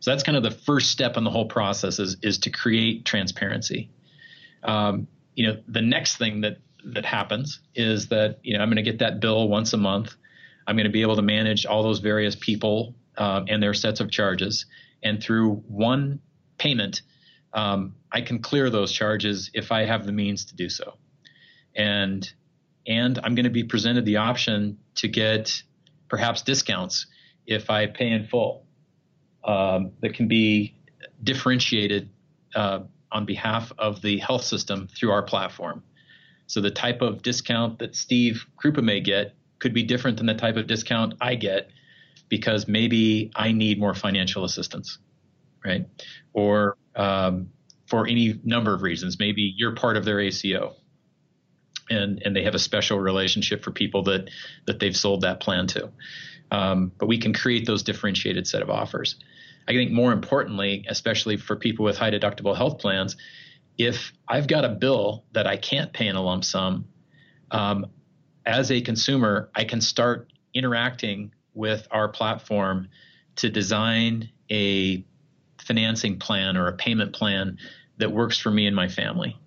So 0.00 0.10
that's 0.10 0.24
kind 0.24 0.36
of 0.36 0.42
the 0.42 0.50
first 0.50 0.90
step 0.90 1.16
in 1.16 1.22
the 1.22 1.30
whole 1.30 1.46
process 1.46 2.00
is 2.00 2.16
is 2.22 2.38
to 2.38 2.50
create 2.50 3.04
transparency. 3.04 3.90
Um, 4.64 5.06
you 5.36 5.46
know, 5.46 5.62
the 5.68 5.82
next 5.82 6.16
thing 6.16 6.40
that 6.40 6.58
that 6.84 7.04
happens 7.04 7.60
is 7.76 8.08
that 8.08 8.38
you 8.42 8.56
know 8.56 8.62
I'm 8.62 8.68
going 8.68 8.82
to 8.84 8.90
get 8.90 8.98
that 8.98 9.20
bill 9.20 9.48
once 9.48 9.72
a 9.72 9.76
month. 9.76 10.16
I'm 10.68 10.76
going 10.76 10.84
to 10.84 10.92
be 10.92 11.00
able 11.00 11.16
to 11.16 11.22
manage 11.22 11.64
all 11.64 11.82
those 11.82 12.00
various 12.00 12.36
people 12.36 12.94
um, 13.16 13.46
and 13.48 13.62
their 13.62 13.72
sets 13.72 14.00
of 14.00 14.10
charges, 14.10 14.66
and 15.02 15.20
through 15.20 15.54
one 15.66 16.20
payment, 16.58 17.00
um, 17.54 17.94
I 18.12 18.20
can 18.20 18.40
clear 18.40 18.68
those 18.68 18.92
charges 18.92 19.50
if 19.54 19.72
I 19.72 19.84
have 19.84 20.04
the 20.04 20.12
means 20.12 20.44
to 20.46 20.54
do 20.54 20.68
so. 20.68 20.98
And 21.74 22.30
and 22.86 23.18
I'm 23.22 23.34
going 23.34 23.44
to 23.44 23.50
be 23.50 23.64
presented 23.64 24.04
the 24.04 24.18
option 24.18 24.78
to 24.96 25.08
get 25.08 25.62
perhaps 26.08 26.42
discounts 26.42 27.06
if 27.46 27.70
I 27.70 27.86
pay 27.86 28.10
in 28.10 28.26
full 28.26 28.66
um, 29.44 29.92
that 30.00 30.14
can 30.14 30.28
be 30.28 30.74
differentiated 31.22 32.10
uh, 32.54 32.80
on 33.10 33.24
behalf 33.24 33.72
of 33.78 34.02
the 34.02 34.18
health 34.18 34.44
system 34.44 34.88
through 34.88 35.12
our 35.12 35.22
platform. 35.22 35.82
So 36.46 36.60
the 36.60 36.70
type 36.70 37.02
of 37.02 37.22
discount 37.22 37.78
that 37.78 37.96
Steve 37.96 38.46
Krupa 38.62 38.82
may 38.82 39.00
get 39.00 39.34
could 39.58 39.74
be 39.74 39.82
different 39.82 40.16
than 40.16 40.26
the 40.26 40.34
type 40.34 40.56
of 40.56 40.66
discount 40.66 41.14
I 41.20 41.34
get 41.34 41.70
because 42.28 42.68
maybe 42.68 43.30
I 43.34 43.52
need 43.52 43.78
more 43.78 43.94
financial 43.94 44.44
assistance, 44.44 44.98
right? 45.64 45.86
Or 46.32 46.76
um, 46.94 47.50
for 47.88 48.06
any 48.06 48.38
number 48.44 48.74
of 48.74 48.82
reasons. 48.82 49.18
Maybe 49.18 49.54
you're 49.56 49.74
part 49.74 49.96
of 49.96 50.04
their 50.04 50.20
ACO, 50.20 50.76
and 51.90 52.22
and 52.24 52.36
they 52.36 52.44
have 52.44 52.54
a 52.54 52.58
special 52.58 52.98
relationship 52.98 53.64
for 53.64 53.70
people 53.70 54.02
that 54.04 54.30
that 54.66 54.78
they've 54.78 54.96
sold 54.96 55.22
that 55.22 55.40
plan 55.40 55.66
to. 55.68 55.90
Um, 56.50 56.92
but 56.98 57.06
we 57.06 57.18
can 57.18 57.32
create 57.32 57.66
those 57.66 57.82
differentiated 57.82 58.46
set 58.46 58.62
of 58.62 58.70
offers. 58.70 59.16
I 59.66 59.72
think 59.72 59.90
more 59.90 60.12
importantly, 60.12 60.86
especially 60.88 61.36
for 61.36 61.56
people 61.56 61.84
with 61.84 61.98
high 61.98 62.10
deductible 62.10 62.56
health 62.56 62.78
plans, 62.78 63.16
if 63.76 64.12
I've 64.26 64.46
got 64.46 64.64
a 64.64 64.70
bill 64.70 65.24
that 65.32 65.46
I 65.46 65.56
can't 65.56 65.92
pay 65.92 66.06
in 66.06 66.16
a 66.16 66.22
lump 66.22 66.44
sum, 66.44 66.86
um, 67.50 67.86
as 68.48 68.72
a 68.72 68.80
consumer, 68.80 69.50
I 69.54 69.64
can 69.64 69.82
start 69.82 70.32
interacting 70.54 71.32
with 71.52 71.86
our 71.90 72.08
platform 72.08 72.88
to 73.36 73.50
design 73.50 74.30
a 74.50 75.04
financing 75.58 76.18
plan 76.18 76.56
or 76.56 76.66
a 76.66 76.72
payment 76.72 77.12
plan 77.12 77.58
that 77.98 78.10
works 78.10 78.38
for 78.38 78.50
me 78.50 78.66
and 78.66 78.74
my 78.74 78.88
family. 78.88 79.38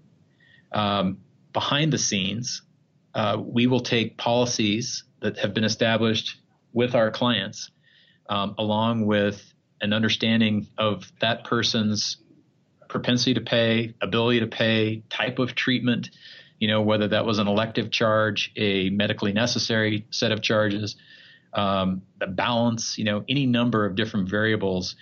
Um, 0.72 1.18
behind 1.52 1.92
the 1.92 1.98
scenes, 1.98 2.62
uh, 3.16 3.42
we 3.44 3.66
will 3.66 3.80
take 3.80 4.18
policies 4.18 5.04
that 5.22 5.40
have 5.40 5.56
been 5.56 5.64
established 5.64 6.38
with 6.72 6.94
our 6.94 7.10
clients, 7.10 7.72
um, 8.30 8.54
along 8.60 9.08
with 9.08 9.52
an 9.82 9.94
understanding 9.94 10.68
of 10.78 11.12
that 11.22 11.44
person's 11.44 12.18
propensity 12.88 13.34
to 13.34 13.42
pay, 13.42 13.96
ability 14.00 14.42
to 14.42 14.48
pay, 14.48 15.02
type 15.10 15.40
of 15.40 15.56
treatment, 15.56 16.12
you 16.62 16.68
know, 16.68 16.84
whether 16.84 17.08
that 17.08 17.26
was 17.26 17.40
an 17.40 17.48
elective 17.48 17.90
charge, 17.90 18.52
a 18.56 18.92
medically 18.92 19.34
necessary 19.34 20.06
set 20.12 20.32
of 20.32 20.44
charges, 20.44 20.96
um, 21.54 22.04
the 22.20 22.28
balance, 22.28 23.00
you 23.00 23.04
know, 23.04 23.26
any 23.28 23.48
number 23.48 23.84
of 23.84 23.96
different 23.96 24.30
variables 24.30 24.96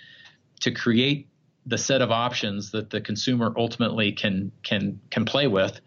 to 0.60 0.72
create 0.72 1.28
the 1.66 1.76
set 1.76 2.00
of 2.00 2.10
options 2.10 2.70
that 2.70 2.88
the 2.88 3.02
consumer 3.02 3.52
ultimately 3.58 4.10
can 4.10 4.50
can 4.62 5.00
can 5.10 5.26
play 5.26 5.46
with 5.46 5.78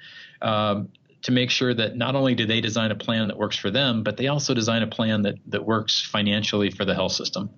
um, 0.43 0.89
to 1.23 1.31
make 1.31 1.49
sure 1.49 1.73
that 1.73 1.97
not 1.97 2.15
only 2.15 2.35
do 2.35 2.45
they 2.45 2.61
design 2.61 2.91
a 2.91 2.95
plan 2.95 3.27
that 3.29 3.37
works 3.37 3.57
for 3.57 3.71
them, 3.71 4.03
but 4.03 4.15
they 4.15 4.27
also 4.27 4.53
design 4.53 4.83
a 4.83 4.87
plan 4.87 5.23
that 5.23 5.35
that 5.47 5.65
works 5.65 5.99
financially 5.99 6.69
for 6.69 6.85
the 6.85 6.93
health 6.93 7.13
system 7.13 7.49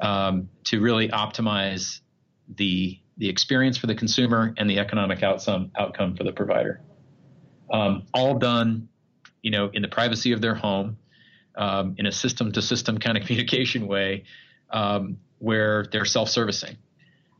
um, 0.00 0.48
to 0.62 0.80
really 0.80 1.08
optimize 1.08 1.98
the 2.46 3.00
the 3.16 3.28
experience 3.28 3.76
for 3.76 3.88
the 3.88 3.96
consumer 3.96 4.54
and 4.56 4.70
the 4.70 4.78
economic 4.78 5.24
outcome 5.24 5.72
outcome 5.76 6.14
for 6.14 6.22
the 6.22 6.32
provider 6.32 6.80
um, 7.70 8.04
all 8.12 8.38
done, 8.38 8.88
you 9.42 9.50
know, 9.50 9.70
in 9.72 9.82
the 9.82 9.88
privacy 9.88 10.32
of 10.32 10.40
their 10.40 10.54
home, 10.54 10.98
um, 11.56 11.94
in 11.98 12.06
a 12.06 12.12
system 12.12 12.52
to 12.52 12.62
system 12.62 12.98
kind 12.98 13.16
of 13.16 13.24
communication 13.26 13.86
way, 13.86 14.24
um, 14.70 15.18
where 15.38 15.86
they're 15.90 16.04
self 16.04 16.28
servicing. 16.28 16.76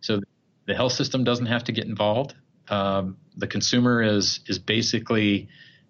So 0.01 0.21
the 0.67 0.75
health 0.75 0.93
system 0.93 1.25
doesn't 1.25 1.47
have 1.47 1.65
to 1.65 1.73
get 1.73 1.87
involved. 1.87 2.35
Um, 2.69 3.17
the 3.37 3.47
consumer 3.47 4.03
is 4.03 4.41
is 4.47 4.59
basically 4.59 5.49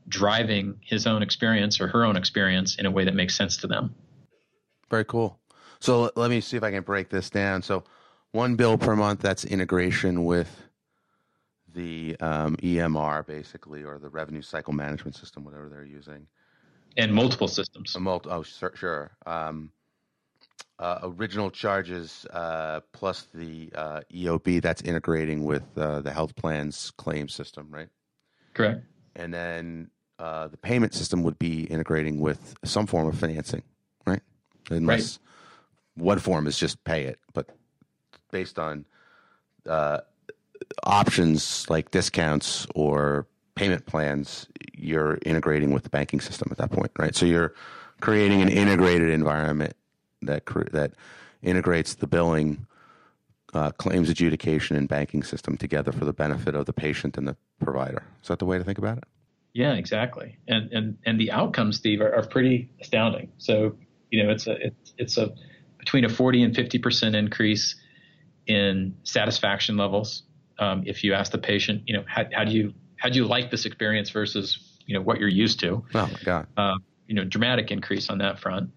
driving 0.09 0.81
his 0.81 1.07
own 1.07 1.23
experience 1.23 1.81
or 1.81 1.89
her 1.89 2.05
own 2.05 2.17
experience 2.17 2.77
in 2.77 2.87
a 2.87 2.91
way 2.91 3.05
that 3.05 3.15
makes 3.15 3.37
sense 3.37 3.59
to 3.59 3.67
them. 3.67 3.95
Very 4.91 5.05
cool. 5.05 5.39
So 5.79 6.11
let 6.17 6.31
me 6.31 6.41
see 6.41 6.57
if 6.57 6.63
I 6.63 6.71
can 6.71 6.83
break 6.83 7.09
this 7.09 7.31
down. 7.31 7.63
So 7.63 7.85
one 8.33 8.57
bill 8.57 8.77
per 8.77 8.97
month, 8.97 9.21
that's 9.21 9.45
integration 9.45 10.25
with 10.25 10.63
the 11.75 12.17
um, 12.21 12.57
EMR, 12.57 13.27
basically, 13.27 13.83
or 13.83 13.99
the 13.99 14.09
revenue 14.09 14.43
cycle 14.43 14.73
management 14.73 15.17
system, 15.17 15.45
whatever 15.45 15.69
they're 15.69 15.85
using. 15.85 16.27
And 16.97 17.13
multiple 17.15 17.49
systems. 17.49 17.97
multi- 17.99 18.29
oh, 18.31 18.43
sure. 18.43 18.73
sure. 18.75 19.11
Um, 19.27 19.71
uh, 20.79 20.99
original 21.03 21.51
charges 21.51 22.27
uh, 22.33 22.81
plus 22.93 23.27
the 23.35 23.71
uh, 23.75 24.01
EOB 24.13 24.63
that's 24.63 24.81
integrating 24.83 25.45
with 25.45 25.63
uh, 25.77 26.01
the 26.01 26.11
health 26.11 26.35
plan's 26.37 26.91
claim 26.93 27.29
system, 27.29 27.69
right? 27.71 27.89
Correct. 28.55 28.83
And 29.15 29.33
then 29.33 29.91
uh, 30.19 30.49
the 30.49 30.57
payment 30.57 30.95
system 30.95 31.23
would 31.23 31.39
be 31.39 31.65
integrating 31.65 32.19
with 32.19 32.55
some 32.65 32.87
form 32.87 33.09
of 33.09 33.19
financing, 33.19 33.63
right? 34.07 34.23
Unless 34.71 35.19
right. 35.97 36.05
one 36.05 36.19
form 36.19 36.47
is 36.47 36.59
just 36.59 36.83
pay 36.85 37.05
it, 37.05 37.19
but 37.35 37.51
based 38.31 38.59
on 38.59 38.87
uh, 39.69 40.01
options 40.85 41.69
like 41.69 41.91
discounts 41.91 42.67
or 42.75 43.27
payment 43.55 43.87
plans, 43.87 44.47
you're 44.75 45.19
integrating 45.27 45.73
with 45.73 45.83
the 45.83 45.91
banking 45.91 46.21
system 46.21 46.49
at 46.51 46.59
that 46.59 46.71
point, 46.71 46.91
right? 46.99 47.15
So 47.15 47.27
you're 47.27 47.55
creating 48.01 48.43
an 48.43 48.49
integrated 48.49 49.11
environment 49.11 49.75
that 50.23 50.45
that 50.73 50.93
integrates 51.43 51.95
the 51.95 52.07
billing, 52.07 52.67
uh, 53.55 53.71
claims 53.73 54.09
adjudication, 54.09 54.77
and 54.77 54.89
banking 54.89 55.23
system 55.23 55.57
together 55.57 55.93
for 55.93 56.05
the 56.05 56.13
benefit 56.13 56.55
of 56.55 56.67
the 56.67 56.73
patient 56.73 57.17
and 57.17 57.27
the 57.27 57.37
provider. 57.59 58.03
Is 58.23 58.29
that 58.29 58.39
the 58.39 58.47
way 58.47 58.59
to 58.59 58.65
think 58.65 58.79
about 58.79 58.99
it? 58.99 59.05
Yeah, 59.53 59.75
exactly. 59.75 60.39
And 60.49 60.73
and 60.73 60.99
and 61.05 61.21
the 61.21 61.33
outcomes, 61.33 61.77
Steve, 61.77 62.01
are, 62.01 62.15
are 62.15 62.27
pretty 62.27 62.71
astounding. 62.81 63.33
So 63.39 63.77
you 64.11 64.23
know, 64.23 64.31
it's 64.31 64.47
a 64.47 64.67
it's, 64.67 64.95
it's 64.99 65.19
a 65.19 65.31
between 65.79 66.05
a 66.05 66.09
40 66.09 66.43
and 66.43 66.55
50 66.55 66.79
percent 66.79 67.15
increase 67.15 67.77
in 68.47 68.97
satisfaction 69.05 69.77
levels. 69.77 70.23
Um, 70.61 70.83
if 70.87 71.03
you 71.03 71.15
ask 71.15 71.33
the 71.33 71.39
patient, 71.39 71.83
you 71.87 71.95
know, 71.95 72.05
how, 72.07 72.25
how, 72.33 72.45
do 72.45 72.53
you 72.53 72.75
how 72.97 73.09
do 73.09 73.17
you 73.17 73.27
like 73.27 73.51
this 73.51 73.65
experience 73.65 74.11
versus 74.11 74.79
you 74.87 74.95
know 74.95 75.01
what 75.01 75.19
you're 75.19 75.29
used 75.29 75.61
to? 75.61 75.85
Oh 75.95 76.07
my 76.07 76.21
God! 76.25 76.47
Uh, 76.57 76.77
you 77.07 77.15
know, 77.15 77.25
dramatic 77.25 77.71
increase 77.71 78.11
on 78.11 78.19
that 78.19 78.39
front. 78.39 78.71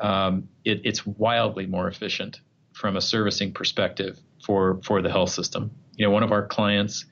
Um, 0.00 0.48
it, 0.64 0.80
it's 0.84 1.06
wildly 1.06 1.66
more 1.66 1.88
efficient 1.88 2.40
from 2.72 2.96
a 2.96 3.00
servicing 3.00 3.52
perspective 3.52 4.18
for 4.44 4.80
for 4.82 5.02
the 5.02 5.10
health 5.10 5.30
system. 5.30 5.70
You 5.96 6.06
know, 6.06 6.10
one 6.10 6.22
of 6.22 6.32
our 6.32 6.46
clients 6.46 7.04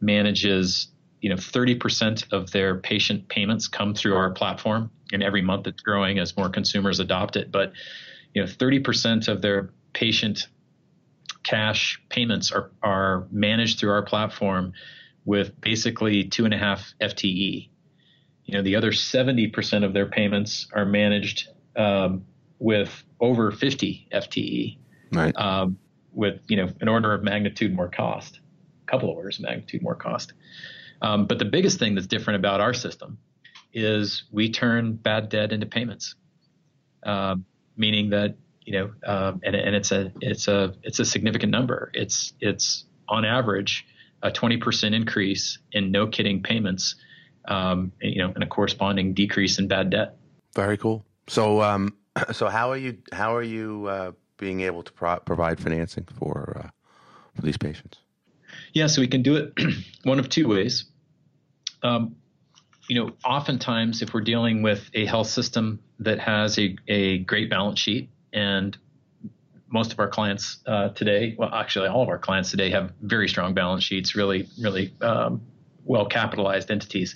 manages 0.00 0.88
you 1.24 1.30
know 1.30 1.36
30% 1.36 2.32
of 2.32 2.50
their 2.50 2.76
patient 2.76 3.28
payments 3.28 3.66
come 3.66 3.94
through 3.94 4.14
our 4.14 4.30
platform 4.32 4.90
and 5.10 5.22
every 5.22 5.40
month 5.40 5.66
it's 5.66 5.80
growing 5.80 6.18
as 6.18 6.36
more 6.36 6.50
consumers 6.50 7.00
adopt 7.00 7.36
it 7.36 7.50
but 7.50 7.72
you 8.34 8.42
know 8.42 8.46
30% 8.46 9.28
of 9.28 9.40
their 9.40 9.70
patient 9.94 10.48
cash 11.44 12.02
payments 12.08 12.50
are, 12.50 12.72
are 12.82 13.26
managed 13.30 13.78
through 13.78 13.90
our 13.90 14.02
platform 14.02 14.72
with 15.24 15.58
basically 15.60 16.24
two 16.24 16.44
and 16.44 16.52
a 16.52 16.58
half 16.58 16.94
FTE. 17.00 17.68
You 18.44 18.54
know, 18.54 18.62
the 18.62 18.76
other 18.76 18.90
70% 18.90 19.84
of 19.84 19.92
their 19.94 20.06
payments 20.06 20.66
are 20.74 20.84
managed 20.84 21.48
um, 21.76 22.24
with 22.58 23.04
over 23.20 23.50
50 23.50 24.08
FTE, 24.12 24.78
right? 25.12 25.36
Um, 25.36 25.78
with 26.12 26.40
you 26.48 26.56
know 26.56 26.68
an 26.80 26.88
order 26.88 27.12
of 27.12 27.22
magnitude 27.22 27.74
more 27.74 27.88
cost, 27.88 28.40
a 28.86 28.90
couple 28.90 29.10
of 29.10 29.16
orders 29.16 29.38
of 29.38 29.44
magnitude 29.44 29.82
more 29.82 29.94
cost. 29.94 30.32
Um, 31.02 31.26
but 31.26 31.38
the 31.38 31.44
biggest 31.44 31.78
thing 31.78 31.94
that's 31.94 32.06
different 32.06 32.38
about 32.38 32.60
our 32.60 32.74
system 32.74 33.18
is 33.72 34.24
we 34.30 34.50
turn 34.50 34.94
bad 34.94 35.28
debt 35.28 35.52
into 35.52 35.66
payments, 35.66 36.14
um, 37.02 37.44
meaning 37.76 38.10
that 38.10 38.36
you 38.64 38.72
know, 38.72 38.90
um, 39.06 39.40
and, 39.44 39.54
and 39.54 39.74
it's 39.74 39.92
a 39.92 40.12
it's 40.20 40.48
a 40.48 40.74
it's 40.82 40.98
a 40.98 41.04
significant 41.04 41.52
number. 41.52 41.90
It's 41.94 42.32
it's 42.40 42.84
on 43.08 43.24
average 43.24 43.86
a 44.24 44.30
20% 44.30 44.94
increase 44.94 45.58
in 45.72 45.92
no 45.92 46.06
kidding 46.06 46.42
payments, 46.42 46.96
um, 47.44 47.92
you 48.00 48.18
know, 48.18 48.32
and 48.34 48.42
a 48.42 48.46
corresponding 48.46 49.12
decrease 49.12 49.58
in 49.58 49.68
bad 49.68 49.90
debt. 49.90 50.16
Very 50.54 50.78
cool. 50.78 51.04
So, 51.28 51.60
um, 51.60 51.94
so 52.32 52.48
how 52.48 52.70
are 52.70 52.76
you 52.76 52.96
how 53.12 53.36
are 53.36 53.42
you 53.42 53.86
uh, 53.86 54.12
being 54.38 54.62
able 54.62 54.82
to 54.82 54.92
pro- 54.92 55.20
provide 55.20 55.60
financing 55.60 56.06
for 56.18 56.62
uh, 56.64 56.68
for 57.34 57.42
these 57.42 57.58
patients? 57.58 57.98
Yeah, 58.72 58.86
so 58.86 59.00
we 59.00 59.08
can 59.08 59.22
do 59.22 59.36
it 59.36 59.52
one 60.04 60.18
of 60.18 60.28
two 60.28 60.48
ways. 60.48 60.86
Um, 61.82 62.16
you 62.88 62.96
know, 63.00 63.12
oftentimes 63.24 64.00
if 64.02 64.14
we're 64.14 64.22
dealing 64.22 64.62
with 64.62 64.90
a 64.94 65.04
health 65.06 65.28
system 65.28 65.80
that 65.98 66.18
has 66.18 66.58
a, 66.58 66.76
a 66.88 67.18
great 67.18 67.50
balance 67.50 67.80
sheet 67.80 68.10
and 68.34 68.76
most 69.68 69.92
of 69.92 69.98
our 69.98 70.08
clients 70.08 70.58
uh, 70.66 70.90
today, 70.90 71.34
well, 71.38 71.52
actually 71.52 71.88
all 71.88 72.02
of 72.02 72.08
our 72.08 72.18
clients 72.18 72.50
today 72.50 72.70
have 72.70 72.92
very 73.00 73.28
strong 73.28 73.54
balance 73.54 73.82
sheets, 73.82 74.14
really, 74.14 74.48
really 74.60 74.94
um, 75.00 75.40
well 75.84 76.06
capitalized 76.06 76.70
entities. 76.70 77.14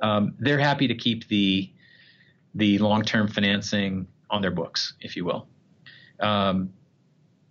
Um, 0.00 0.34
they're 0.38 0.58
happy 0.58 0.88
to 0.88 0.94
keep 0.94 1.28
the 1.28 1.70
the 2.54 2.78
long 2.78 3.02
term 3.02 3.28
financing 3.28 4.08
on 4.30 4.40
their 4.42 4.50
books, 4.50 4.94
if 5.00 5.14
you 5.14 5.24
will. 5.24 5.46
Um, 6.20 6.72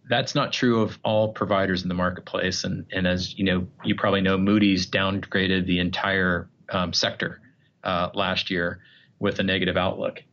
that's 0.09 0.35
not 0.35 0.51
true 0.51 0.81
of 0.81 0.99
all 1.03 1.31
providers 1.31 1.83
in 1.83 1.89
the 1.89 1.95
marketplace, 1.95 2.63
and 2.63 2.85
and 2.91 3.07
as 3.07 3.37
you 3.37 3.45
know, 3.45 3.67
you 3.83 3.95
probably 3.95 4.21
know, 4.21 4.37
Moody's 4.37 4.87
downgraded 4.87 5.65
the 5.65 5.79
entire 5.79 6.49
um, 6.69 6.93
sector 6.93 7.41
uh, 7.83 8.09
last 8.13 8.49
year 8.49 8.79
with 9.19 9.39
a 9.39 9.43
negative 9.43 9.77
outlook. 9.77 10.23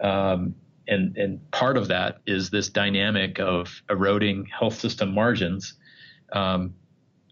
Um, 0.00 0.54
and 0.88 1.16
and 1.16 1.50
part 1.50 1.76
of 1.76 1.88
that 1.88 2.18
is 2.26 2.50
this 2.50 2.68
dynamic 2.68 3.38
of 3.38 3.82
eroding 3.88 4.46
health 4.46 4.78
system 4.78 5.14
margins 5.14 5.74
um, 6.32 6.74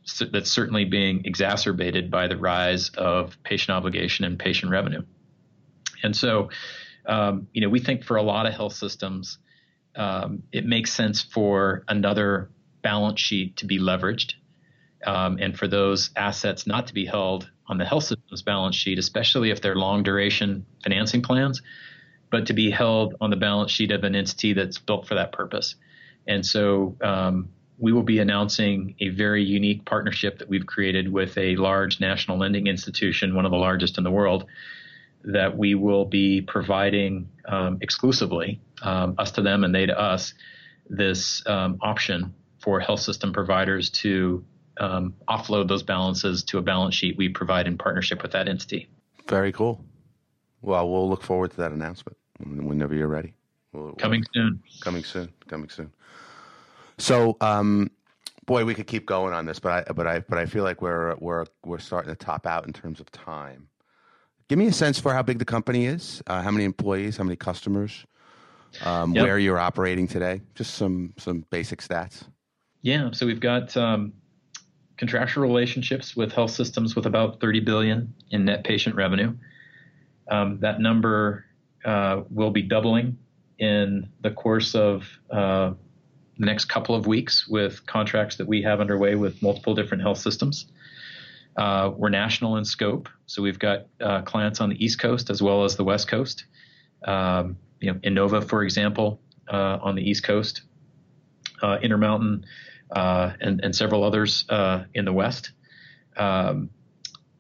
so 0.09 0.25
that's 0.25 0.51
certainly 0.51 0.85
being 0.85 1.25
exacerbated 1.25 2.11
by 2.11 2.29
the 2.29 2.37
rise 2.37 2.91
of 2.91 3.37
patient 3.43 3.77
obligation 3.77 4.25
and 4.25 4.39
patient 4.39 4.73
revenue. 4.73 5.03
And 6.03 6.17
so, 6.17 6.49
um, 7.07 7.49
you 7.53 7.61
know, 7.61 7.69
we 7.69 7.81
think 7.81 8.05
for 8.05 8.17
a 8.17 8.23
lot 8.23 8.47
of 8.47 8.55
health 8.55 8.73
systems, 8.73 9.39
um, 9.97 10.43
it 10.53 10.65
makes 10.65 10.93
sense 10.93 11.23
for 11.23 11.85
another 11.89 12.51
balance 12.83 13.21
sheet 13.21 13.59
to 13.59 13.67
be 13.67 13.79
leveraged, 13.79 14.35
um, 15.05 15.39
and 15.41 15.59
for 15.59 15.69
those 15.69 16.11
assets 16.17 16.67
not 16.67 16.87
to 16.87 16.95
be 16.95 17.05
held 17.05 17.51
on 17.67 17.77
the 17.77 17.85
health 17.85 18.05
system's 18.05 18.43
balance 18.43 18.77
sheet, 18.77 18.99
especially 18.99 19.51
if 19.51 19.61
they're 19.61 19.77
long 19.77 20.03
duration 20.03 20.65
financing 20.83 21.21
plans 21.21 21.61
but 22.31 22.47
to 22.47 22.53
be 22.53 22.71
held 22.71 23.15
on 23.21 23.31
the 23.31 23.37
balance 23.37 23.71
sheet 23.71 23.91
of 23.91 24.05
an 24.05 24.15
entity 24.15 24.53
that's 24.53 24.79
built 24.79 25.07
for 25.07 25.15
that 25.15 25.33
purpose. 25.33 25.75
And 26.27 26.45
so 26.45 26.97
um, 27.01 27.49
we 27.79 27.93
will 27.93 28.03
be 28.03 28.19
announcing 28.19 28.95
a 29.01 29.09
very 29.09 29.43
unique 29.43 29.85
partnership 29.85 30.39
that 30.39 30.49
we've 30.49 30.67
created 30.67 31.11
with 31.11 31.37
a 31.39 31.57
large 31.57 32.01
national 32.01 32.39
lending 32.39 32.67
institution, 32.67 33.35
one 33.35 33.45
of 33.45 33.51
the 33.51 33.57
largest 33.57 33.99
in 33.99 34.05
the 34.05 34.11
world, 34.11 34.45
that 35.25 35.57
we 35.57 35.75
will 35.75 36.05
be 36.05 36.43
providing 36.43 37.29
um, 37.47 37.79
exclusively, 37.81 38.61
um, 38.83 39.15
us 39.19 39.31
to 39.33 39.43
them 39.43 39.65
and 39.65 39.75
they 39.75 39.87
to 39.87 39.99
us, 39.99 40.35
this 40.89 41.43
um, 41.47 41.79
option 41.83 42.35
for 42.59 42.81
health 42.81 43.01
system 43.01 43.33
providers 43.33 43.91
to 43.91 44.45
um, 44.81 45.15
offload 45.29 45.69
those 45.69 45.83
balances 45.83 46.45
to 46.45 46.59
a 46.59 46.63
balance 46.63 46.95
sheet 46.95 47.17
we 47.17 47.29
provide 47.29 47.67
in 47.67 47.79
partnership 47.79 48.23
with 48.23 48.33
that 48.33 48.49
entity. 48.49 48.89
Very 49.29 49.53
cool. 49.53 49.85
Well, 50.63 50.89
we'll 50.91 51.09
look 51.09 51.23
forward 51.23 51.51
to 51.53 51.57
that 51.59 51.73
announcement 51.73 52.17
whenever 52.41 52.95
you're 52.95 53.09
ready. 53.09 53.35
We'll, 53.73 53.93
coming 53.93 54.25
we'll, 54.35 54.45
soon. 54.45 54.63
Coming 54.81 55.05
soon. 55.05 55.33
Coming 55.47 55.69
soon. 55.69 55.93
So, 56.99 57.37
um, 57.41 57.91
boy, 58.47 58.65
we 58.65 58.75
could 58.75 58.87
keep 58.87 59.07
going 59.07 59.33
on 59.33 59.47
this, 59.47 59.59
but 59.61 59.89
I, 59.89 59.93
but 59.93 60.07
I, 60.07 60.19
but 60.21 60.39
I 60.39 60.47
feel 60.47 60.65
like 60.65 60.83
we're 60.83 61.15
we're 61.17 61.45
we're 61.65 61.79
starting 61.79 62.11
to 62.11 62.17
top 62.17 62.47
out 62.47 62.67
in 62.67 62.73
terms 62.73 63.01
of 63.01 63.11
time. 63.13 63.69
Give 64.49 64.59
me 64.59 64.67
a 64.67 64.73
sense 64.73 64.99
for 64.99 65.13
how 65.13 65.23
big 65.23 65.39
the 65.39 65.45
company 65.45 65.87
is, 65.87 66.23
uh, 66.27 66.43
how 66.43 66.51
many 66.51 66.65
employees, 66.65 67.19
how 67.19 67.25
many 67.25 67.37
customers, 67.37 68.07
um, 68.83 69.15
yep. 69.15 69.25
where 69.25 69.39
you're 69.39 69.59
operating 69.59 70.09
today. 70.09 70.41
Just 70.55 70.75
some 70.75 71.13
some 71.19 71.45
basic 71.51 71.81
stats. 71.81 72.25
Yeah, 72.83 73.11
so 73.13 73.27
we've 73.27 73.41
got 73.41 73.77
um, 73.77 74.13
contractual 74.97 75.43
relationships 75.43 76.17
with 76.17 76.33
health 76.33 76.51
systems 76.51 76.97
with 76.97 77.07
about 77.07 77.41
30 77.41 77.61
billion 77.61 78.15
in 78.31 78.45
net 78.45 78.65
patient 78.65 78.97
revenue. 78.97 79.35
Um, 80.31 80.59
that 80.61 80.81
number 80.81 81.45
uh, 81.85 82.23
will 82.31 82.51
be 82.51 82.63
doubling 82.63 83.19
in 83.59 84.09
the 84.21 84.31
course 84.31 84.75
of 84.75 85.09
uh, 85.31 85.73
the 86.39 86.47
next 86.47 86.67
couple 86.67 86.95
of 86.95 87.07
weeks 87.07 87.49
with 87.49 87.85
contracts 87.87 88.37
that 88.37 88.47
we 88.47 88.63
have 88.63 88.81
underway 88.81 89.15
with 89.15 89.43
multiple 89.43 89.75
different 89.75 90.03
health 90.03 90.19
systems. 90.19 90.67
Uh, 91.57 91.91
we're 91.97 92.09
national 92.09 92.57
in 92.57 92.65
scope, 92.65 93.09
so 93.27 93.43
we've 93.43 93.59
got 93.59 93.87
uh, 94.01 94.23
clients 94.23 94.61
on 94.61 94.69
the 94.69 94.85
East 94.85 95.01
Coast 95.01 95.29
as 95.31 95.43
well 95.43 95.65
as 95.65 95.77
the 95.77 95.85
West 95.85 96.07
Coast. 96.07 96.45
Um, 97.05 97.57
you 97.81 97.93
know, 97.93 97.99
Inova, 98.01 98.49
for 98.49 98.63
example, 98.63 99.21
uh, 99.49 99.79
on 99.83 99.97
the 99.97 100.09
East 100.09 100.23
Coast, 100.23 100.63
uh, 101.63 101.79
Intermountain, 101.83 102.45
and, 102.95 103.61
and 103.63 103.75
several 103.75 104.05
others 104.05 104.45
in 104.95 105.05
the 105.05 105.13
West. 105.13 105.53
Um, 106.17 106.71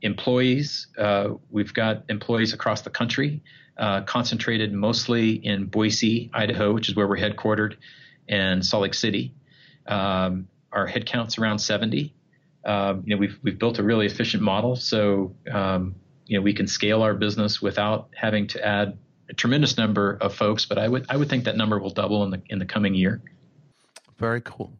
employees. 0.03 0.89
Uh, 0.97 1.31
we've 1.51 1.75
got 1.75 2.05
employees 2.09 2.53
across 2.53 2.83
the 2.83 2.91
country, 2.91 3.43
uh, 3.77 4.03
concentrated 4.03 4.73
mostly 4.73 5.33
in 5.33 5.67
Boise, 5.67 6.31
Idaho, 6.33 6.73
which 6.73 6.89
is 6.89 6.97
where 6.97 7.07
we're 7.07 7.19
headquartered, 7.19 7.77
and 8.29 8.65
Salt 8.65 8.83
Lake 8.83 8.95
City. 8.95 9.35
Um, 9.87 10.49
our 10.73 10.87
headcount's 10.87 11.39
around 11.39 11.59
70. 11.59 12.15
Um, 12.65 13.03
you 13.07 13.15
know, 13.15 13.21
we've 13.21 13.39
we've 13.43 13.59
built 13.59 13.79
a 13.79 13.83
really 13.83 14.07
efficient 14.07 14.43
model, 14.43 14.77
so 14.77 15.35
um, 15.51 15.95
you 16.27 16.37
know 16.37 16.43
we 16.43 16.53
can 16.53 16.67
scale 16.67 17.03
our 17.03 17.15
business 17.15 17.63
without 17.63 18.11
having 18.15 18.47
to 18.49 18.65
add 18.65 18.99
a 19.31 19.35
tremendous 19.35 19.79
number 19.79 20.19
of 20.21 20.35
folks. 20.35 20.67
But 20.67 20.79
I 20.79 20.89
would 20.89 21.07
I 21.09 21.17
would 21.17 21.31
think 21.31 21.45
that 21.45 21.57
number 21.57 21.79
will 21.79 21.91
double 21.91 22.25
in 22.25 22.31
the 22.31 22.43
in 22.51 22.59
the 22.59 22.67
coming 22.67 22.95
year. 22.95 23.23
Very 24.19 24.41
cool. 24.41 24.73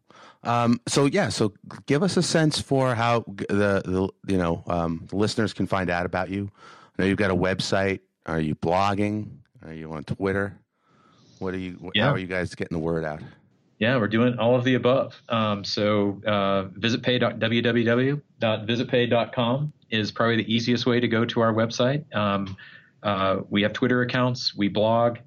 Um, 0.43 0.79
so 0.87 1.05
yeah, 1.05 1.29
so 1.29 1.53
give 1.85 2.01
us 2.01 2.17
a 2.17 2.23
sense 2.23 2.59
for 2.59 2.95
how 2.95 3.23
the, 3.27 3.81
the 3.85 4.09
you 4.27 4.37
know 4.37 4.63
um, 4.67 5.05
the 5.09 5.17
listeners 5.17 5.53
can 5.53 5.67
find 5.67 5.89
out 5.89 6.05
about 6.05 6.29
you. 6.29 6.49
I 6.97 7.01
know 7.01 7.07
you've 7.07 7.17
got 7.17 7.31
a 7.31 7.35
website. 7.35 7.99
Are 8.25 8.39
you 8.39 8.55
blogging? 8.55 9.29
Are 9.65 9.73
you 9.73 9.91
on 9.91 10.03
Twitter? 10.03 10.57
What 11.39 11.53
are 11.53 11.57
you? 11.57 11.91
Yeah. 11.93 12.05
How 12.05 12.13
are 12.13 12.17
you 12.17 12.27
guys 12.27 12.55
getting 12.55 12.77
the 12.77 12.83
word 12.83 13.03
out? 13.03 13.21
Yeah, 13.79 13.97
we're 13.97 14.07
doing 14.07 14.39
all 14.39 14.55
of 14.55 14.63
the 14.65 14.75
above. 14.75 15.19
Um, 15.29 15.63
so 15.63 16.21
uh, 16.27 16.65
visitpay 16.77 17.39
www.visitpay.com 17.39 19.73
is 19.89 20.11
probably 20.11 20.35
the 20.35 20.53
easiest 20.53 20.85
way 20.85 20.99
to 20.99 21.07
go 21.07 21.23
to 21.25 21.39
our 21.39 21.53
website. 21.53 22.13
Um, 22.13 22.57
uh, 23.01 23.37
we 23.49 23.61
have 23.61 23.71
Twitter 23.71 24.01
accounts, 24.01 24.53
we 24.53 24.67
blog, 24.67 25.19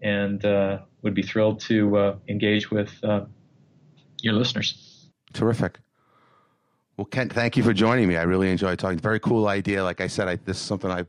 and 0.00 0.42
uh, 0.44 0.78
would 1.02 1.14
be 1.14 1.22
thrilled 1.22 1.60
to 1.60 1.96
uh, 1.96 2.16
engage 2.28 2.70
with 2.70 2.92
uh, 3.04 3.26
your 4.22 4.34
listeners. 4.34 5.08
Terrific. 5.32 5.78
Well, 6.96 7.04
Kent, 7.04 7.32
thank 7.32 7.56
you 7.56 7.62
for 7.62 7.72
joining 7.72 8.08
me. 8.08 8.16
I 8.16 8.22
really 8.22 8.50
enjoyed 8.50 8.78
talking. 8.78 8.98
Very 8.98 9.20
cool 9.20 9.46
idea. 9.46 9.84
Like 9.84 10.00
I 10.00 10.08
said, 10.08 10.26
I, 10.28 10.36
this 10.36 10.56
is 10.56 10.62
something 10.62 10.90
I 10.90 11.06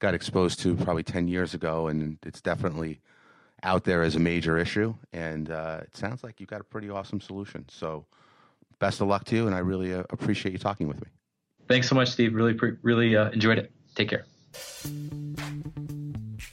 got 0.00 0.14
exposed 0.14 0.60
to 0.60 0.74
probably 0.76 1.04
10 1.04 1.28
years 1.28 1.54
ago, 1.54 1.86
and 1.88 2.18
it's 2.26 2.40
definitely 2.40 3.00
out 3.62 3.84
there 3.84 4.02
as 4.02 4.16
a 4.16 4.18
major 4.18 4.58
issue. 4.58 4.94
And 5.12 5.50
uh, 5.50 5.80
it 5.82 5.96
sounds 5.96 6.24
like 6.24 6.40
you've 6.40 6.48
got 6.48 6.60
a 6.60 6.64
pretty 6.64 6.90
awesome 6.90 7.20
solution. 7.20 7.66
So 7.68 8.04
best 8.78 9.00
of 9.00 9.08
luck 9.08 9.24
to 9.26 9.36
you, 9.36 9.46
and 9.46 9.54
I 9.54 9.58
really 9.58 9.94
uh, 9.94 10.02
appreciate 10.10 10.52
you 10.52 10.58
talking 10.58 10.88
with 10.88 11.00
me. 11.00 11.08
Thanks 11.68 11.88
so 11.88 11.94
much, 11.94 12.10
Steve. 12.10 12.34
Really, 12.34 12.58
really 12.82 13.16
uh, 13.16 13.30
enjoyed 13.30 13.58
it. 13.58 13.70
Take 13.94 14.08
care. 14.08 14.24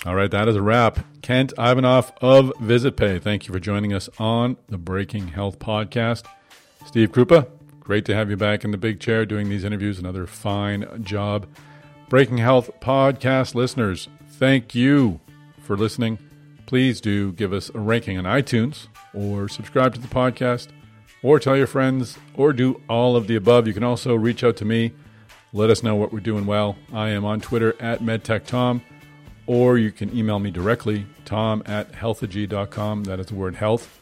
All 0.06 0.14
right, 0.14 0.30
that 0.30 0.48
is 0.48 0.56
a 0.56 0.62
wrap. 0.62 1.04
Kent 1.24 1.52
Ivanoff 1.58 2.12
of 2.22 2.54
VisitPay. 2.62 3.20
Thank 3.20 3.48
you 3.48 3.54
for 3.54 3.60
joining 3.60 3.92
us 3.92 4.08
on 4.20 4.56
the 4.68 4.78
Breaking 4.78 5.30
Health 5.30 5.58
podcast. 5.58 6.26
Steve 6.86 7.12
Krupa, 7.12 7.48
great 7.80 8.06
to 8.06 8.14
have 8.14 8.30
you 8.30 8.38
back 8.38 8.64
in 8.64 8.70
the 8.70 8.78
big 8.78 9.00
chair 9.00 9.26
doing 9.26 9.50
these 9.50 9.64
interviews. 9.64 9.98
Another 9.98 10.28
fine 10.28 11.04
job. 11.04 11.48
Breaking 12.08 12.38
Health 12.38 12.70
podcast 12.80 13.56
listeners, 13.56 14.08
thank 14.28 14.76
you 14.76 15.22
for 15.64 15.76
listening. 15.76 16.20
Please 16.68 17.02
do 17.02 17.32
give 17.32 17.52
us 17.52 17.72
a 17.74 17.80
ranking 17.80 18.20
on 18.20 18.26
iTunes 18.26 18.86
or 19.12 19.50
subscribe 19.50 19.96
to 19.96 20.00
the 20.00 20.08
podcast 20.08 20.68
or 21.24 21.40
tell 21.40 21.58
your 21.58 21.66
friends 21.66 22.20
or 22.36 22.54
do 22.54 22.80
all 22.88 23.16
of 23.16 23.26
the 23.26 23.36
above. 23.36 23.66
You 23.66 23.74
can 23.74 23.84
also 23.84 24.14
reach 24.14 24.44
out 24.44 24.58
to 24.58 24.66
me. 24.66 24.94
Let 25.52 25.72
us 25.72 25.82
know 25.82 25.96
what 25.96 26.14
we're 26.14 26.20
doing 26.20 26.46
well. 26.46 26.76
I 26.94 27.10
am 27.10 27.26
on 27.26 27.42
Twitter 27.42 27.76
at 27.80 28.02
MedTechTom 28.02 28.82
or 29.48 29.78
you 29.78 29.92
can 29.92 30.16
email 30.16 30.40
me 30.40 30.52
directly, 30.52 31.06
tom 31.24 31.64
at 31.66 31.92
healthegy.com. 31.92 33.04
That 33.06 33.20
is 33.20 33.28
the 33.28 33.36
word 33.36 33.56
health, 33.56 34.00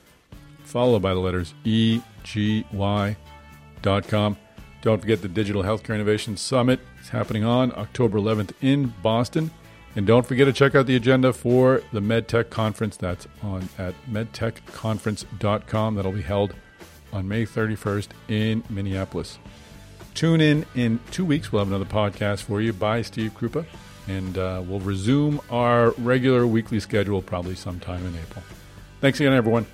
followed 0.64 1.02
by 1.02 1.14
the 1.14 1.20
letters 1.20 1.54
E 1.64 2.02
G 2.24 2.66
Y.com. 2.72 4.38
Don't 4.82 5.00
forget 5.00 5.22
the 5.22 5.30
Digital 5.30 5.64
Healthcare 5.64 5.96
Innovation 5.96 6.36
Summit 6.36 6.80
is 7.02 7.10
happening 7.10 7.44
on 7.44 7.72
October 7.78 8.18
11th 8.18 8.52
in 8.62 8.94
Boston. 9.02 9.52
And 9.96 10.08
don't 10.08 10.26
forget 10.26 10.48
to 10.48 10.54
check 10.54 10.76
out 10.76 10.88
the 10.88 10.96
agenda 10.96 11.32
for 11.32 11.82
the 11.94 12.00
MedTech 12.00 12.50
Conference. 12.50 12.98
That's 12.98 13.28
on 13.42 13.70
at 13.78 13.94
medtechconference.com. 14.10 15.96
That'll 15.96 16.12
be 16.12 16.22
held 16.22 16.56
on 17.14 17.28
May 17.28 17.46
31st 17.46 18.08
in 18.28 18.64
Minneapolis. 18.70 19.38
Tune 20.16 20.42
in 20.42 20.66
in 20.76 21.00
two 21.12 21.26
weeks. 21.26 21.52
We'll 21.52 21.64
have 21.64 21.68
another 21.72 21.86
podcast 21.86 22.42
for 22.42 22.60
you 22.60 22.74
by 22.74 23.04
Steve 23.04 23.34
Krupa 23.36 23.66
and 24.08 24.38
uh, 24.38 24.62
we'll 24.66 24.80
resume 24.80 25.42
our 25.50 25.92
regular 25.92 26.46
weekly 26.46 26.80
schedule 26.80 27.22
probably 27.22 27.56
sometime 27.56 28.06
in 28.06 28.16
April. 28.16 28.44
Thanks 29.02 29.20
again, 29.20 29.34
everyone. 29.34 29.66